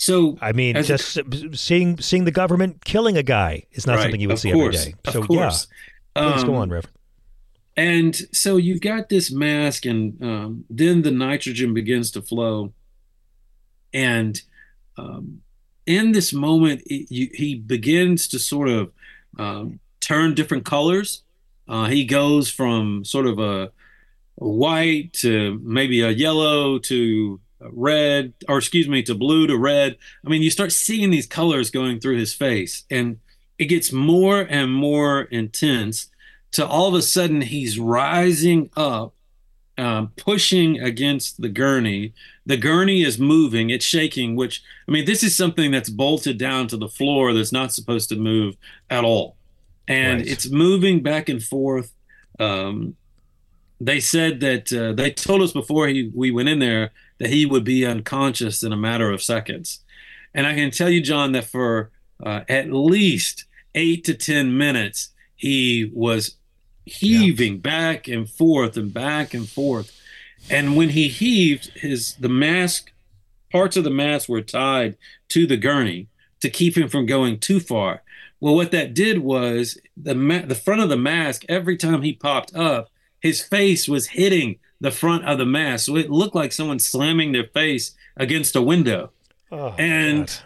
[0.00, 1.18] so I mean, as a- just
[1.58, 4.76] seeing seeing the government killing a guy is not Right, something you would see course,
[4.78, 4.98] every day.
[5.06, 5.66] of So course.
[6.14, 6.94] yeah, please go Um, on, Reverend.
[7.78, 12.72] And so you've got this mask, and um, then the nitrogen begins to flow.
[13.94, 14.42] And
[14.96, 15.42] um,
[15.86, 18.90] in this moment, it, you, he begins to sort of
[19.38, 21.22] um, turn different colors.
[21.68, 23.70] Uh, he goes from sort of a,
[24.40, 29.96] a white to maybe a yellow to red, or excuse me, to blue to red.
[30.26, 33.20] I mean, you start seeing these colors going through his face, and
[33.56, 36.08] it gets more and more intense
[36.52, 39.14] to all of a sudden he's rising up,
[39.76, 42.12] um, pushing against the gurney.
[42.46, 46.66] The gurney is moving, it's shaking, which, I mean, this is something that's bolted down
[46.68, 48.56] to the floor that's not supposed to move
[48.90, 49.36] at all.
[49.86, 50.28] And Right.
[50.28, 51.92] it's moving back and forth.
[52.38, 52.96] Um,
[53.80, 57.46] they said that uh, they told us before he, we went in there that he
[57.46, 59.80] would be unconscious in a matter of seconds.
[60.34, 61.90] And I can tell you, John, that for
[62.24, 63.44] uh, at least
[63.74, 66.36] eight to 10 minutes, he was
[66.88, 69.94] heaving back and forth and back and forth.
[70.50, 72.92] And when he heaved, his the mask,
[73.52, 74.96] parts of the mask were tied
[75.30, 76.06] to the gurney
[76.40, 78.02] to keep him from going too far.
[78.40, 81.44] Well, what that did was the ma- the front of the mask.
[81.48, 85.96] Every time he popped up, his face was hitting the front of the mask, so
[85.96, 89.10] it looked like someone slamming their face against a window
[89.50, 90.36] Oh, and God.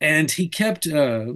[0.00, 1.34] and he kept uh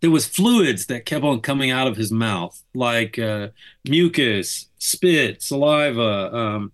[0.00, 3.48] there was fluids that kept on coming out of his mouth, like uh,
[3.88, 6.72] mucus, spit, saliva, um,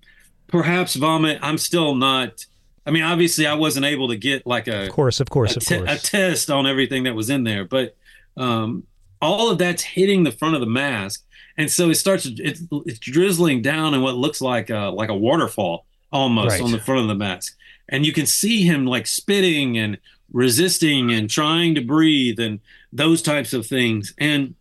[0.49, 1.39] perhaps vomit.
[1.43, 2.45] I'm still not.
[2.87, 5.59] I mean, obviously, I wasn't able to get like a of course, of course, a,
[5.59, 6.05] of course.
[6.07, 7.97] a test on everything that was in there, but
[8.37, 8.85] um,
[9.23, 11.25] all of that's hitting the front of the mask,
[11.57, 12.27] and so it starts.
[12.27, 16.61] It's, it's drizzling down in what looks like a, like a waterfall almost Right.
[16.61, 17.57] on the front of the mask,
[17.89, 19.97] and you can see him like spitting and
[20.35, 22.61] resisting and trying to breathe and
[22.93, 24.13] those types of things.
[24.19, 24.57] And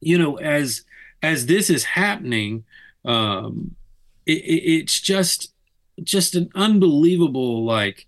[0.00, 0.82] you know, as
[1.22, 2.64] as this is happening,
[3.04, 3.74] um,
[4.26, 5.52] it, it, it's just
[6.02, 8.06] just an unbelievable like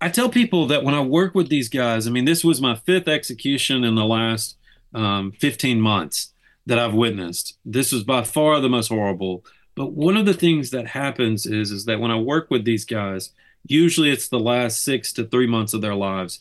[0.00, 2.76] I tell people that when I work with these guys, I mean, this was my
[2.76, 4.56] fifth execution in the last
[4.94, 6.32] um, 15 months
[6.66, 7.58] that I've witnessed.
[7.64, 9.44] This was by far the most horrible.
[9.74, 12.84] But one of the things that happens is, is that when I work with these
[12.84, 13.30] guys,
[13.70, 16.40] usually it's the last six to three months of their lives.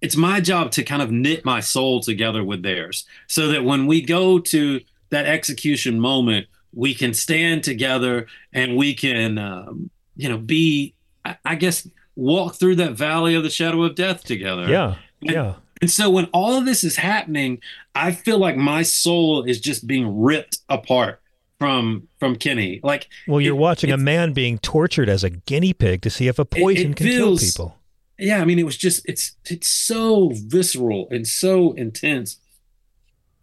[0.00, 3.86] It's my job to kind of knit my soul together with theirs so that when
[3.86, 10.28] we go to that execution moment, we can stand together and we can, um, you
[10.28, 10.94] know, be,
[11.24, 14.68] I, I guess, walk through that valley of the shadow of death together.
[14.68, 15.54] yeah, And- yeah.
[15.82, 17.60] And so when all of this is happening,
[17.94, 21.20] I feel like my soul is just being ripped apart
[21.58, 22.80] from from Kenny.
[22.82, 26.28] Like Well, you're it- watching a man being tortured as a guinea pig to see
[26.28, 27.78] if a poison it can feels- kill people.
[28.18, 32.38] yeah, I mean, it was just it's it's so visceral and so intense,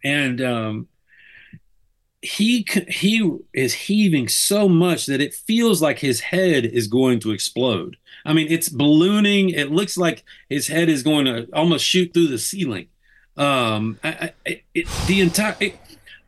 [0.04, 0.88] and um,
[2.20, 7.32] he he is heaving so much that it feels like his head is going to
[7.32, 7.96] explode.
[8.24, 9.50] I mean, it's ballooning.
[9.50, 12.86] It looks like his head is going to almost shoot through the ceiling.
[13.36, 15.56] Um, I, I, it, the entire.
[15.58, 15.76] It,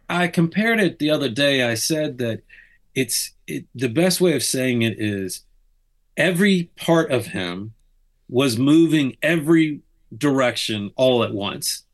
[0.08, 1.62] I compared it the other day.
[1.62, 2.42] I said that
[2.94, 5.42] it's it, the best way of saying it is
[6.16, 7.74] every part of him
[8.28, 9.80] was moving every
[10.16, 11.84] direction all at once.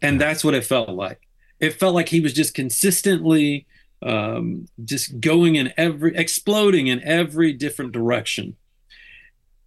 [0.00, 1.20] And that's what it felt like.
[1.60, 3.66] It felt like he was just consistently
[4.02, 8.56] um, just going in every, exploding in every different direction.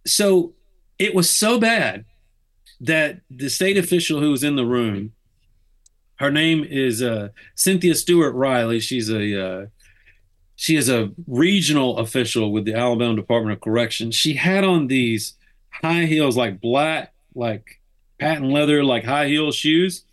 [0.06, 0.52] So
[0.98, 2.04] it was so bad
[2.80, 5.12] that the state official who was in the room,
[6.16, 8.80] her name is uh, Cynthia Stewart Riley.
[8.80, 9.66] She's a uh,
[10.56, 14.10] she is a regional official with the Alabama Department of Correction.
[14.10, 15.34] She had on these
[15.70, 17.80] high heels, like black, like
[18.18, 20.04] patent leather, like high heel shoes.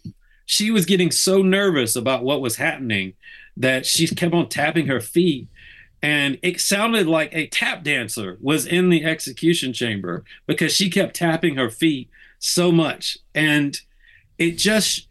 [0.45, 3.13] She was getting so nervous about what was happening
[3.55, 5.47] that she kept on tapping her feet.
[6.01, 11.15] And it sounded like a tap dancer was in the execution chamber because she kept
[11.15, 13.17] tapping her feet so much.
[13.33, 13.79] And
[14.37, 15.07] it just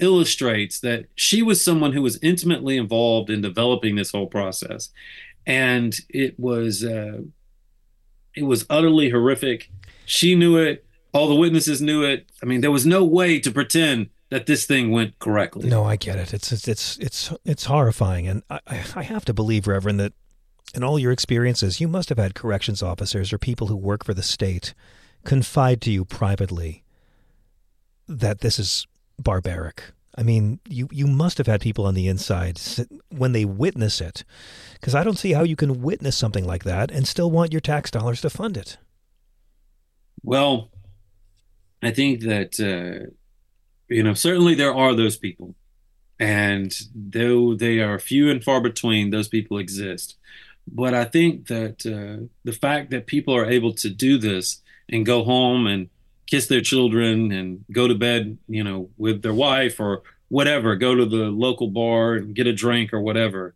[0.00, 4.90] illustrates that she was someone who was intimately involved in developing this whole process.
[5.46, 7.22] And it was uh,
[8.34, 9.70] it was utterly horrific.
[10.06, 10.84] She knew it.
[11.12, 12.30] All the witnesses knew it.
[12.42, 15.68] I mean, there was no way to pretend that this thing went correctly.
[15.68, 16.32] No, I get it.
[16.32, 20.12] It's it's it's it's, it's horrifying, and I, I I have to believe, Reverend, that
[20.74, 24.14] in all your experiences, you must have had corrections officers or people who work for
[24.14, 24.72] the state
[25.24, 26.84] confide to you privately
[28.08, 28.86] that this is
[29.22, 29.82] barbaric.
[30.16, 32.60] I mean, you you must have had people on the inside
[33.08, 34.24] when they witness it,
[34.74, 37.60] because I don't see how you can witness something like that and still want your
[37.60, 38.76] tax dollars to fund it.
[40.22, 40.70] Well,
[41.82, 43.10] I think that uh,
[43.88, 45.54] you know certainly there are those people,
[46.18, 50.16] and though they are few and far between, those people exist.
[50.66, 55.06] But I think that uh, the fact that people are able to do this and
[55.06, 55.88] go home and
[56.30, 60.94] kiss their children and go to bed, you know, with their wife or whatever, go
[60.94, 63.54] to the local bar and get a drink or whatever,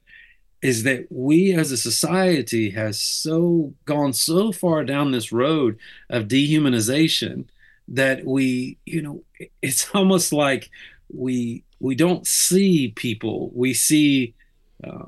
[0.60, 5.78] is that we as a society has so gone so far down this road
[6.10, 7.44] of dehumanization
[7.86, 9.22] that we, you know,
[9.62, 10.70] it's almost like
[11.12, 14.34] we we don't see people, we see,
[14.82, 15.04] uh,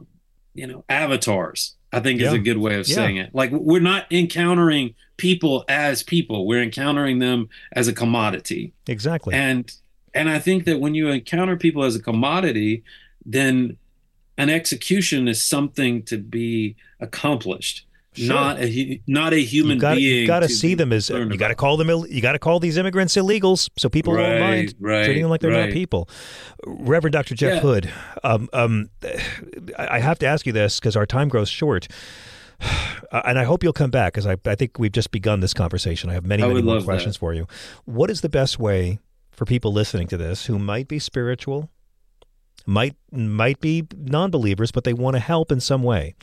[0.55, 1.76] you know, avatars.
[1.97, 2.95] I think is a good way of Yeah.
[2.95, 3.35] saying it.
[3.35, 8.73] Like we're not encountering people as people; we're encountering them as a commodity.
[8.87, 9.35] Exactly.
[9.35, 9.73] And
[10.13, 12.83] and I think that when you encounter people as a commodity,
[13.25, 13.77] then
[14.37, 17.86] an execution is something to be accomplished,
[18.17, 18.35] Sure.
[18.35, 20.21] not a not a human you got being.
[20.23, 22.59] you got to see them as you got to call them you got to call
[22.61, 26.09] these immigrants illegals so people won't Right, mind right, treating them like they're not people.
[26.67, 27.35] Reverend Dr.
[27.35, 27.61] Jeff Yeah.
[27.61, 27.93] Hood,
[28.25, 28.91] um, um,
[29.79, 31.89] I I have to ask you this because our time grows short.
[33.13, 36.11] And I hope you'll come back because I, I think we've just begun this conversation.
[36.11, 37.21] I have many, I many more questions that.
[37.21, 37.47] for you.
[37.85, 38.99] What is the best way
[39.31, 41.71] for people listening to this who might be spiritual,
[42.67, 46.15] might might be non-believers, but they want to help in some way?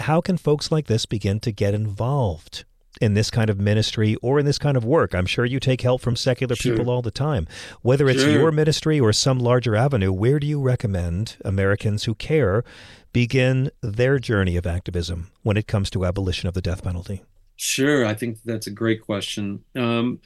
[0.00, 2.64] How can folks like this begin to get involved
[3.00, 5.14] in this kind of ministry or in this kind of work?
[5.14, 6.76] I'm sure you take help from secular sure.
[6.76, 7.46] people all the time.
[7.82, 8.30] Whether it's sure.
[8.30, 12.64] your ministry or some larger avenue, where do you recommend Americans who care
[13.12, 17.22] begin their journey of activism when it comes to abolition of the death penalty?
[17.56, 19.64] Sure, I think that's a great question.
[19.76, 20.20] Um,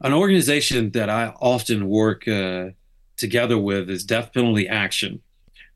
[0.00, 2.70] an organization that I often work uh,
[3.16, 5.22] together with is Death Penalty Action.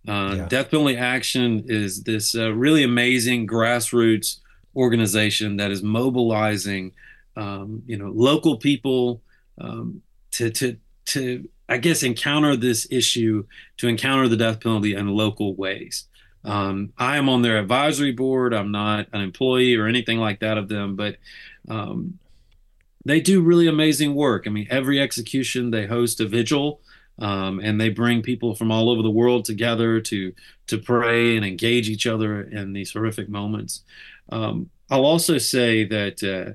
[0.07, 0.47] Uh, yeah.
[0.49, 4.39] Death Penalty Action is this uh, really amazing grassroots
[4.77, 6.93] organization that is mobilizing,
[7.37, 9.23] um, you know, local people
[9.61, 10.03] um,
[10.33, 10.77] to to
[11.07, 13.45] to I guess encounter this issue,
[13.77, 16.05] to encounter the death penalty in local ways.
[16.45, 18.55] Um, I am on their advisory board.
[18.55, 21.17] I'm not an employee or anything like that of them, but
[21.69, 22.19] um,
[23.05, 24.47] they do really amazing work.
[24.47, 26.81] I mean, every execution they host a vigil,
[27.19, 30.33] um, and they bring people from all over the world together to
[30.69, 33.83] to pray and engage each other in these horrific moments.
[34.31, 36.53] Um, I'll also say that, uh,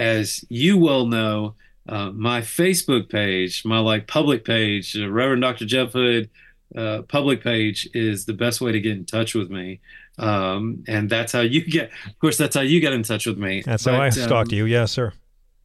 [0.00, 1.54] as you well know,
[1.88, 5.64] uh, my Facebook page, my like public page, uh, Reverend Dr.
[5.64, 6.30] Jeff Hood
[6.74, 9.80] uh, public page is the best way to get in touch with me.
[10.18, 13.38] Um, and that's how you get, of course, that's how you get in touch with
[13.38, 13.62] me.
[13.64, 14.64] That's but, how I stalked um, you.
[14.64, 15.12] Yes, sir.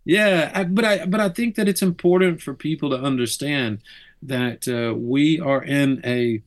[0.06, 0.52] Yeah.
[0.54, 3.80] I, but I, but I think that it's important for people to understand
[4.24, 6.42] that uh, we are in a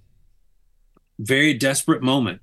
[1.18, 2.40] very desperate moment.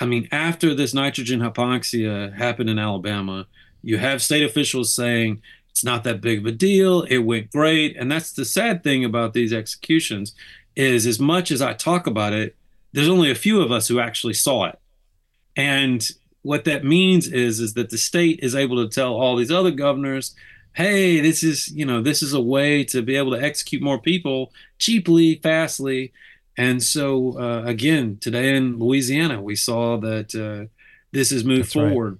[0.00, 3.46] I mean, after this nitrogen hypoxia happened in Alabama,
[3.82, 7.02] you have state officials saying it's not that big of a deal.
[7.02, 7.96] It went great.
[7.96, 10.34] And that's the sad thing about these executions
[10.76, 12.56] is as much as I talk about it,
[12.92, 14.78] there's only a few of us who actually saw it.
[15.56, 16.06] And
[16.42, 19.70] what that means is is that the state is able to tell all these other
[19.70, 20.34] governors,
[20.74, 23.98] hey, this is, you know, this is a way to be able to execute more
[23.98, 26.12] people cheaply, fastly.
[26.56, 30.68] And so uh, again, today in Louisiana, we saw that uh,
[31.12, 32.18] this has moved That's forward.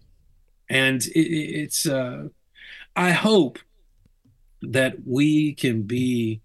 [0.71, 0.77] Right.
[0.77, 2.29] And it, it's uh,
[2.97, 3.59] I hope
[4.63, 6.41] that we can be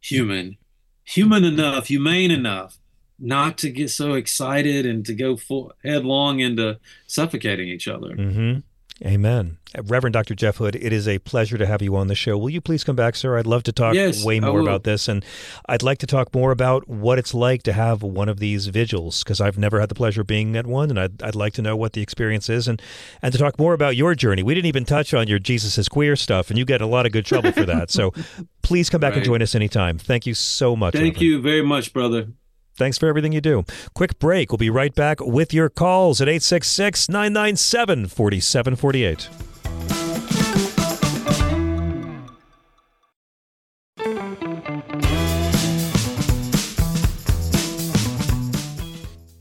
[0.00, 0.58] human
[1.04, 2.78] human enough, humane enough
[3.18, 8.10] not to get so excited and to go full headlong into suffocating each other.
[8.10, 8.60] Mm-hmm.
[9.04, 9.58] Amen.
[9.76, 10.36] Uh, Reverend Dr.
[10.36, 12.38] Jeff Hood, it is a pleasure to have you on the show.
[12.38, 13.36] Will you please come back, sir?
[13.36, 15.08] I'd love to talk yes, way more about this.
[15.08, 15.24] And
[15.68, 19.24] I'd like to talk more about what it's like to have one of these vigils,
[19.24, 20.90] because I've never had the pleasure of being at one.
[20.90, 22.80] And I'd, I'd like to know what the experience is and,
[23.20, 24.44] and to talk more about your journey.
[24.44, 27.04] We didn't even touch on your Jesus is queer stuff, and you get a lot
[27.04, 27.90] of good trouble for that.
[27.90, 28.12] So
[28.62, 29.18] please come back right.
[29.18, 29.98] and join us anytime.
[29.98, 30.94] Thank you so much.
[30.94, 31.22] Thank Reverend.
[31.22, 32.28] you very much, brother.
[32.76, 33.64] Thanks for everything you do.
[33.94, 34.50] Quick break.
[34.50, 39.28] We'll be right back with your calls at 866 997 4748.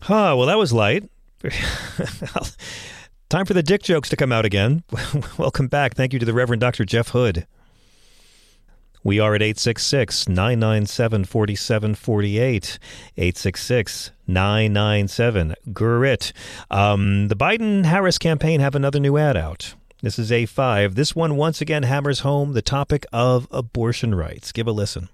[0.03, 1.09] Huh, well, that was light.
[3.29, 4.83] Time for the dick jokes to come out again.
[5.37, 5.95] Welcome back.
[5.95, 6.83] Thank you to the Reverend Dr.
[6.83, 7.47] Jeff Hood.
[9.03, 12.79] We are at 866 997 4748.
[13.17, 16.33] 866 997 GRIT.
[16.71, 19.75] Um, the Biden Harris campaign have another new ad out.
[20.01, 20.95] This is A5.
[20.95, 24.51] This one once again hammers home the topic of abortion rights.
[24.51, 25.09] Give a listen.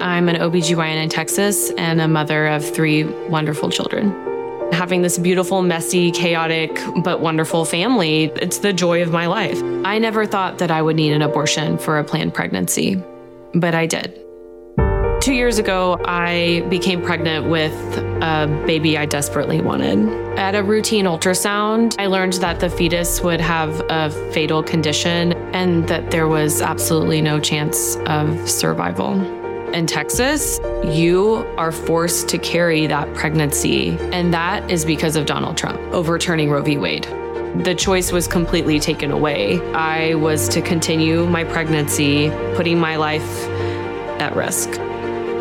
[0.00, 4.31] I'm an OBGYN in Texas and a mother of three wonderful children.
[4.72, 9.62] Having this beautiful, messy, chaotic, but wonderful family, it's the joy of my life.
[9.84, 13.02] I never thought that I would need an abortion for a planned pregnancy,
[13.54, 14.18] but I did.
[15.20, 17.72] Two years ago, I became pregnant with
[18.22, 20.08] a baby I desperately wanted.
[20.38, 25.86] At a routine ultrasound, I learned that the fetus would have a fatal condition and
[25.86, 29.41] that there was absolutely no chance of survival
[29.74, 33.90] in Texas, you are forced to carry that pregnancy.
[34.12, 36.78] And that is because of Donald Trump overturning Roe v.
[36.78, 37.04] Wade.
[37.64, 39.60] The choice was completely taken away.
[39.72, 43.46] I was to continue my pregnancy, putting my life
[44.20, 44.70] at risk.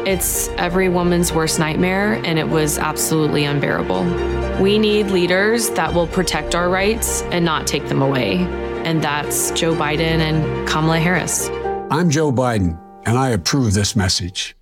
[0.06, 4.04] It's every woman's worst nightmare, and it was absolutely unbearable.
[4.62, 8.38] We need leaders that will protect our rights and not take them away.
[8.84, 11.50] And that's Joe Biden and Kamala Harris.
[11.92, 14.56] I'm Joe Biden and I approve this message.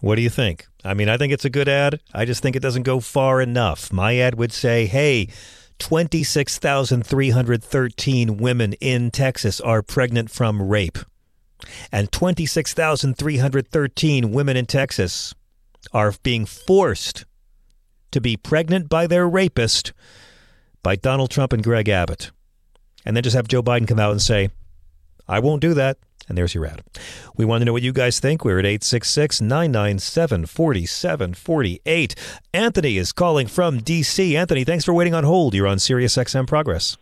[0.00, 0.66] What do you think?
[0.84, 2.00] I mean, I think it's a good ad.
[2.12, 3.92] I just think it doesn't go far enough.
[3.92, 5.28] My ad would say, hey,
[5.78, 10.98] 26,313 women in Texas are pregnant from rape.
[11.92, 15.34] And 26,313 women in Texas
[15.92, 17.24] are being forced
[18.10, 19.92] to be pregnant by their rapist
[20.82, 22.32] by Donald Trump and Greg Abbott.
[23.04, 24.50] And then just have Joe Biden come out and say,
[25.28, 25.98] I won't do that.
[26.28, 26.82] And there's your ad.
[27.36, 28.44] We want to know what you guys think.
[28.44, 32.14] We're at 866 997 4748.
[32.54, 34.36] Anthony is calling from D.C.
[34.36, 35.54] Anthony, thanks for waiting on hold.
[35.54, 36.96] You're on Sirius XM Progress.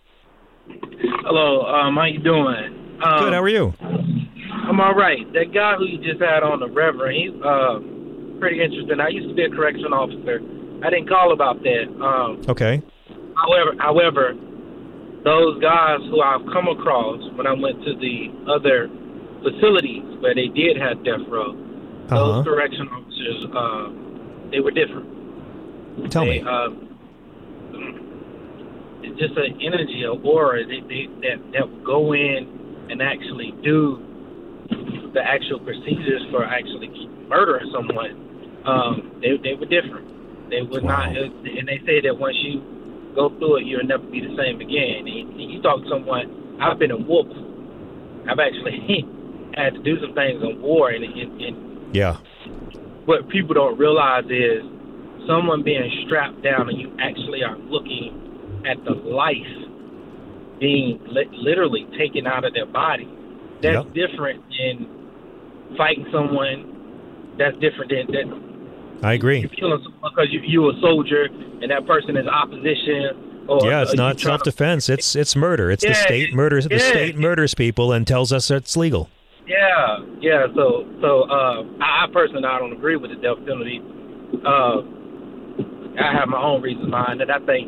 [1.25, 2.99] Hello, um, how you doing?
[3.05, 3.33] Um, Good.
[3.33, 3.75] How are you?
[3.81, 5.31] I'm all right.
[5.33, 7.79] That guy who you just had on the Reverend, he's uh,
[8.41, 9.01] pretty interesting.
[9.01, 10.41] I used to be a correction officer.
[10.85, 11.85] I didn't call about that.
[12.03, 12.83] Um, Okay.
[13.37, 14.35] however, however,
[15.25, 18.89] those guys who I've come across when I went to the other
[19.43, 22.17] facilities where they did have death row, Uh-huh.
[22.17, 23.89] those correction officers, uh,
[24.51, 26.11] they were different.
[26.11, 26.49] Tell they, me.
[26.49, 26.87] Um,
[29.03, 33.53] it's just an energy, a aura they, they, that that will go in and actually
[33.63, 33.99] do
[35.15, 36.91] the actual procedures for actually
[37.29, 38.63] murdering someone.
[38.67, 40.51] Um, they they were different.
[40.51, 42.61] They would not, and they say that once you
[43.15, 45.07] go through it, you'll never be the same again.
[45.07, 46.59] And you talk to someone.
[46.61, 47.25] I've been a before.
[48.29, 48.83] I've actually
[49.57, 52.17] had to do some things in war, and, and, and Yeah.
[53.05, 54.63] what people don't realize is
[55.27, 59.37] someone being strapped down and you actually are looking at the life
[60.59, 63.09] being li- literally taken out of their body.
[63.63, 67.35] That's different than fighting someone.
[67.39, 69.47] That's different than that I agree.
[69.59, 73.45] killing someone because you you a soldier and that person is opposition.
[73.49, 74.89] Or Yeah, it's you not self-defense.
[74.89, 75.71] It's it's murder.
[75.71, 76.69] It's the state murders.
[76.69, 79.09] The state murders people and tells us it's legal.
[79.51, 80.47] Yeah, yeah.
[80.55, 83.83] So, so uh, I, I personally I don't agree with the death penalty.
[84.47, 84.79] Uh,
[85.99, 87.31] I have my own reasons behind it.
[87.31, 87.67] I think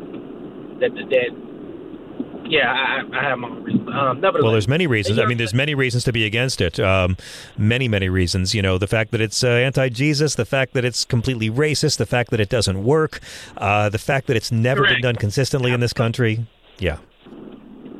[0.79, 3.89] that the that yeah, I, I have my own reasons.
[3.89, 5.19] Um, Well, there's many reasons.
[5.19, 6.79] I mean, there's many reasons to be against it.
[6.79, 7.17] Um,
[7.57, 8.55] many, many reasons.
[8.55, 12.05] You know, the fact that it's uh, anti-Jesus, the fact that it's completely racist, the
[12.05, 13.19] fact that it doesn't work,
[13.57, 16.45] uh, the fact that it's never been done consistently in this country.
[16.79, 16.97] Yeah.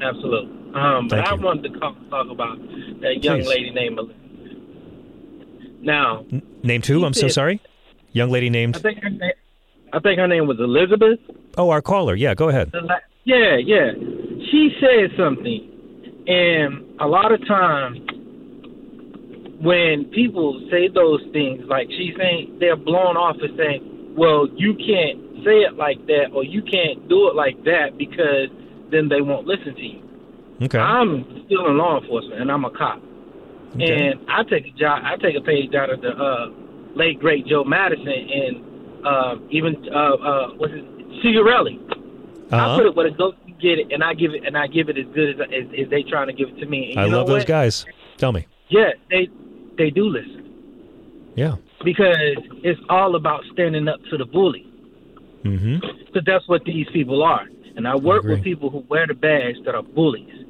[0.02, 0.63] absolutely.
[0.74, 1.42] Um, but Thank I you.
[1.42, 2.58] wanted to talk, talk about
[3.02, 3.48] that young Please.
[3.48, 4.18] lady named Elizabeth.
[5.82, 6.26] Now,
[6.64, 7.04] Named who?
[7.06, 7.60] I'm so sorry.
[8.14, 8.78] Young lady I named.
[8.78, 9.32] think her name,
[9.92, 11.20] I think her name was Elizabeth.
[11.58, 12.16] Oh, our caller.
[12.16, 12.72] Yeah, go ahead.
[13.26, 13.92] Yeah, yeah.
[14.52, 18.00] She said something, and a lot of times
[19.62, 24.74] when people say those things, like she's saying, they're blown off as saying, "Well, you
[24.76, 28.48] can't say it like that, or you can't do it like that because
[28.92, 30.00] then they won't listen to you."
[30.64, 30.80] Okay.
[30.80, 33.02] I'm still in law enforcement, and I'm a cop,
[33.76, 34.08] Okay.
[34.10, 35.02] and I take a job.
[35.04, 36.50] I take a page out of the uh,
[36.96, 40.86] late great Joe Madison, and uh, even uh, uh, what's it,
[41.24, 41.80] Cigarelli.
[42.52, 42.78] I Uh-huh.
[42.78, 44.90] put it where it goes to get it, and I give it, and I give
[44.90, 46.92] it as good as, as, as they trying to give it to me.
[46.92, 47.86] And I love those guys.
[48.18, 48.46] Tell me.
[48.70, 49.28] Yeah, they
[49.78, 50.46] they do listen
[51.36, 51.56] Yeah.
[51.84, 54.68] because it's all about standing up to the bully.
[55.44, 55.80] Mm-hmm.
[56.06, 57.48] Because that's what these people are.
[57.76, 58.36] And I work agree.
[58.36, 60.43] with people who wear the badge that are bullies.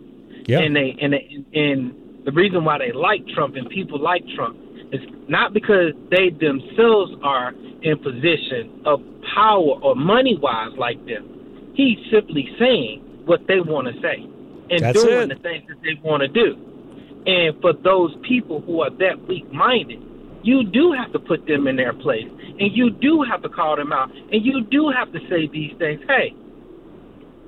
[0.46, 0.60] Yeah.
[0.60, 4.58] And they and they, and the reason why they like Trump and people like Trump
[4.92, 9.02] is not because they themselves are in position of
[9.36, 11.72] power or money wise like them.
[11.76, 14.28] He's simply saying what they want to say
[14.70, 15.36] and That's doing it.
[15.36, 16.56] the things that they want to do.
[17.26, 20.02] And for those people who are that weak minded,
[20.44, 22.28] you do have to put them in their place.
[22.28, 24.12] And you do have to call them out.
[24.12, 26.02] And you do have to say these things.
[26.08, 26.36] Hey,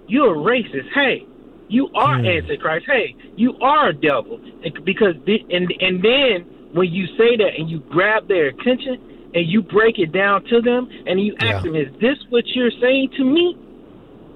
[0.07, 0.89] you're a racist.
[0.93, 1.25] Hey,
[1.67, 2.25] you are Hmm.
[2.25, 2.85] antichrist.
[2.85, 4.39] Hey, you are a devil.
[4.63, 8.99] And because the, and and then when you say that and you grab their attention
[9.33, 11.71] and you break it down to them and you ask Yeah.
[11.71, 13.57] them, "Is this what you're saying to me?"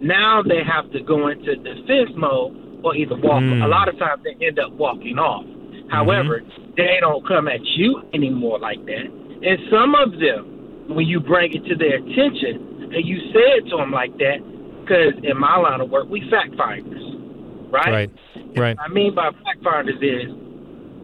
[0.02, 3.44] Now they have to go into defense mode or either walk.
[3.44, 3.62] Hmm.
[3.62, 5.46] A lot of times they end up walking off.
[5.90, 6.44] However,
[6.78, 9.08] they don't come at you anymore like that.
[9.42, 10.46] And some of them,
[10.88, 14.40] when you bring it to their attention and you say it to them like that,
[14.82, 17.09] because in my line of work, we fact finders,
[17.72, 18.10] right?
[18.56, 18.78] Right.
[18.80, 20.30] I mean by fact finders is,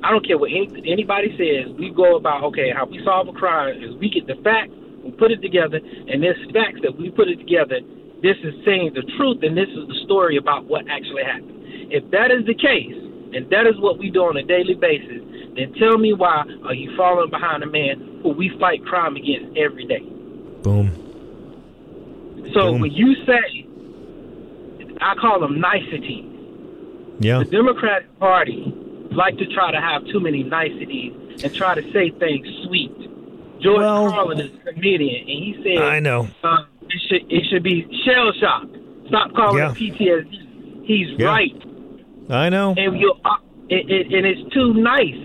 [0.03, 1.73] I don't care what any, anybody says.
[1.77, 4.73] We go about okay, how we solve a crime is we get the facts,
[5.03, 7.79] we put it together, and this facts that we put it together.
[8.21, 11.91] This is saying the truth, and this is the story about what actually happened.
[11.91, 12.95] If that is the case,
[13.35, 15.21] and that is what we do on a daily basis,
[15.55, 19.57] then tell me why are you following behind a man who we fight crime against
[19.57, 20.01] every day?
[20.63, 20.89] Boom.
[22.53, 22.81] So Boom.
[22.81, 23.67] when you say,
[25.01, 26.34] I call them niceties.
[27.19, 27.39] Yeah.
[27.39, 28.73] The Democratic Party
[29.11, 31.13] like to try to have too many niceties
[31.43, 32.91] and try to say things sweet.
[33.61, 36.27] George Well- Carlin is a comedian, and he said, I know.
[36.43, 38.67] Uh, it should it should be shell shock.
[39.07, 39.71] Stop calling Yeah.
[39.71, 40.85] it PTSD.
[40.85, 41.27] He's Yeah.
[41.27, 41.55] right,
[42.29, 42.73] I know.
[42.77, 43.37] and you uh,
[43.69, 45.15] it, it, and it's too nice.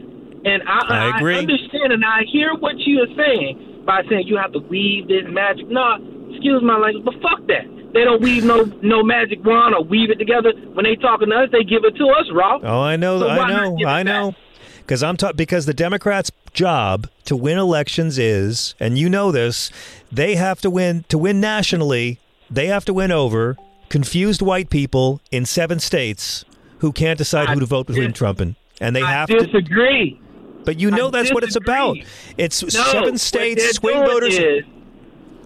[0.45, 1.37] And I, I agree.
[1.37, 5.25] understand, and I hear what you are saying by saying you have to weave this
[5.29, 5.69] magic.
[5.69, 5.97] No,
[6.31, 7.67] excuse my language, but fuck that.
[7.93, 10.53] They don't weave no no magic wand or weave it together.
[10.75, 12.59] When they talking to us, they give it to us raw.
[12.63, 13.19] Oh, I know.
[13.21, 13.87] So I know.
[13.87, 14.35] I know.
[14.79, 19.71] Because I'm ta- because the Democrats' job to win elections is, and you know this,
[20.11, 22.19] they have to win to win nationally.
[22.51, 23.57] They have to win over
[23.89, 26.45] confused white people in seven states
[26.79, 29.39] who can't decide who to vote between Trump and and they I have to.
[29.39, 30.21] disagree.
[30.65, 31.97] But you know I that's what it's about.
[32.39, 34.39] It's No, seven states, swing voters.
[34.39, 34.65] Is,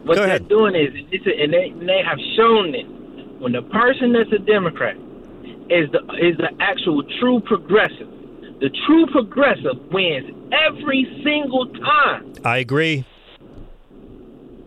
[0.04, 2.86] what they're doing is, it's a, and they, and they have shown it.
[3.40, 4.96] When the person that's a Democrat
[5.68, 8.08] is the is the actual true progressive,
[8.60, 12.32] the true progressive wins every single time.
[12.44, 13.04] I agree.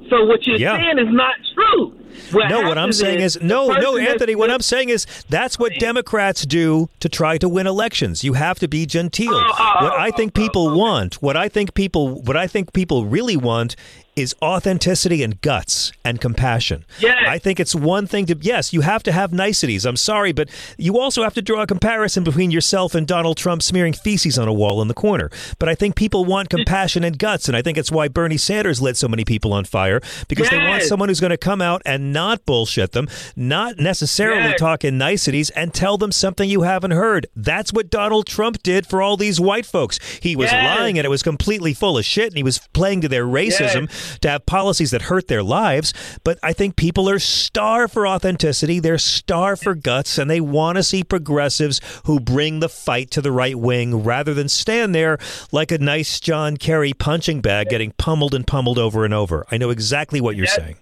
[0.10, 0.78] So what you're Yeah.
[0.78, 1.94] saying is not true.
[2.32, 4.36] What no, what I'm saying is, the no, no, Anthony.
[4.36, 8.24] What I'm saying is that's what Democrats do to try to win elections.
[8.24, 9.34] You have to be genteel.
[9.34, 12.48] Oh, oh what I oh, think oh, people want, what I think people, what I
[12.48, 13.76] think people really want,
[14.18, 16.84] is authenticity and guts and compassion.
[17.00, 17.18] Yes.
[17.28, 19.86] I think it's one thing to yes, you have to have niceties.
[19.86, 23.62] I'm sorry, but you also have to draw a comparison between yourself and Donald Trump
[23.62, 25.30] smearing feces on a wall in the corner.
[25.60, 28.82] But I think people want compassion and guts, and I think it's why Bernie Sanders
[28.82, 31.82] lit so many people on fire because they want someone who's going to come out
[31.86, 34.60] and not bullshit them, not necessarily Yes.
[34.60, 37.28] talk in niceties, and tell them something you haven't heard.
[37.36, 40.00] That's what Donald Trump did for all these white folks.
[40.22, 40.78] He was Yes.
[40.80, 43.90] lying and it was completely full of shit, and he was playing to their racism
[44.22, 45.94] to have policies that hurt their lives.
[46.24, 50.78] But I think people are starved for authenticity, they're starved for guts, and they want
[50.78, 55.18] to see progressives who bring the fight to the right wing rather than stand there
[55.52, 59.46] like a nice John Kerry punching bag getting pummeled and pummeled over and over.
[59.52, 60.76] I know exactly what you're That- saying.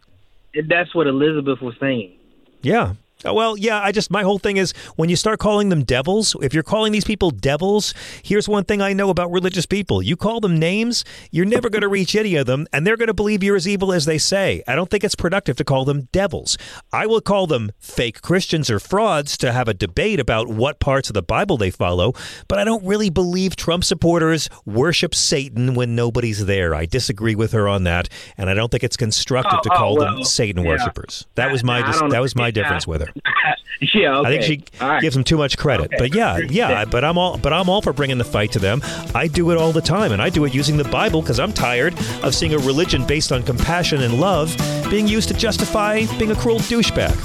[0.54, 2.14] And that's what Elizabeth was saying.
[2.62, 2.94] Yeah.
[3.24, 6.36] Uh, Well, yeah, I just, my whole thing is when you start calling them devils,
[6.42, 7.94] if you're calling these people devils,
[8.24, 10.02] here's one thing I know about religious people.
[10.02, 13.08] You call them names, you're never going to reach any of them, and they're going
[13.08, 14.64] to believe you're as evil as they say.
[14.68, 16.58] I don't think it's productive to call them devils.
[16.92, 21.10] I will call them fake Christians or frauds to have a debate about what parts
[21.10, 22.14] of the Bible they follow,
[22.48, 26.76] but I don't really believe Trump supporters worship Satan when nobody's there.
[26.76, 29.78] I disagree with her on that, and I don't think it's constructive to Oh, oh,
[29.78, 30.70] call them Satan yeah.
[30.72, 31.26] worshipers.
[31.36, 33.05] That was my dis- that was my difference with her.
[33.94, 34.28] yeah, okay.
[34.28, 35.02] I think she All right.
[35.02, 35.88] gives them too much credit.
[35.88, 35.98] Okay.
[35.98, 38.82] But yeah, yeah, but I'm all but I'm all for bringing the fight to them.
[39.14, 41.54] I do it all the time and I do it using the Bible because I'm
[41.54, 44.56] tired of seeing a religion based on compassion and love
[44.90, 47.16] being used to justify being a cruel douchebag.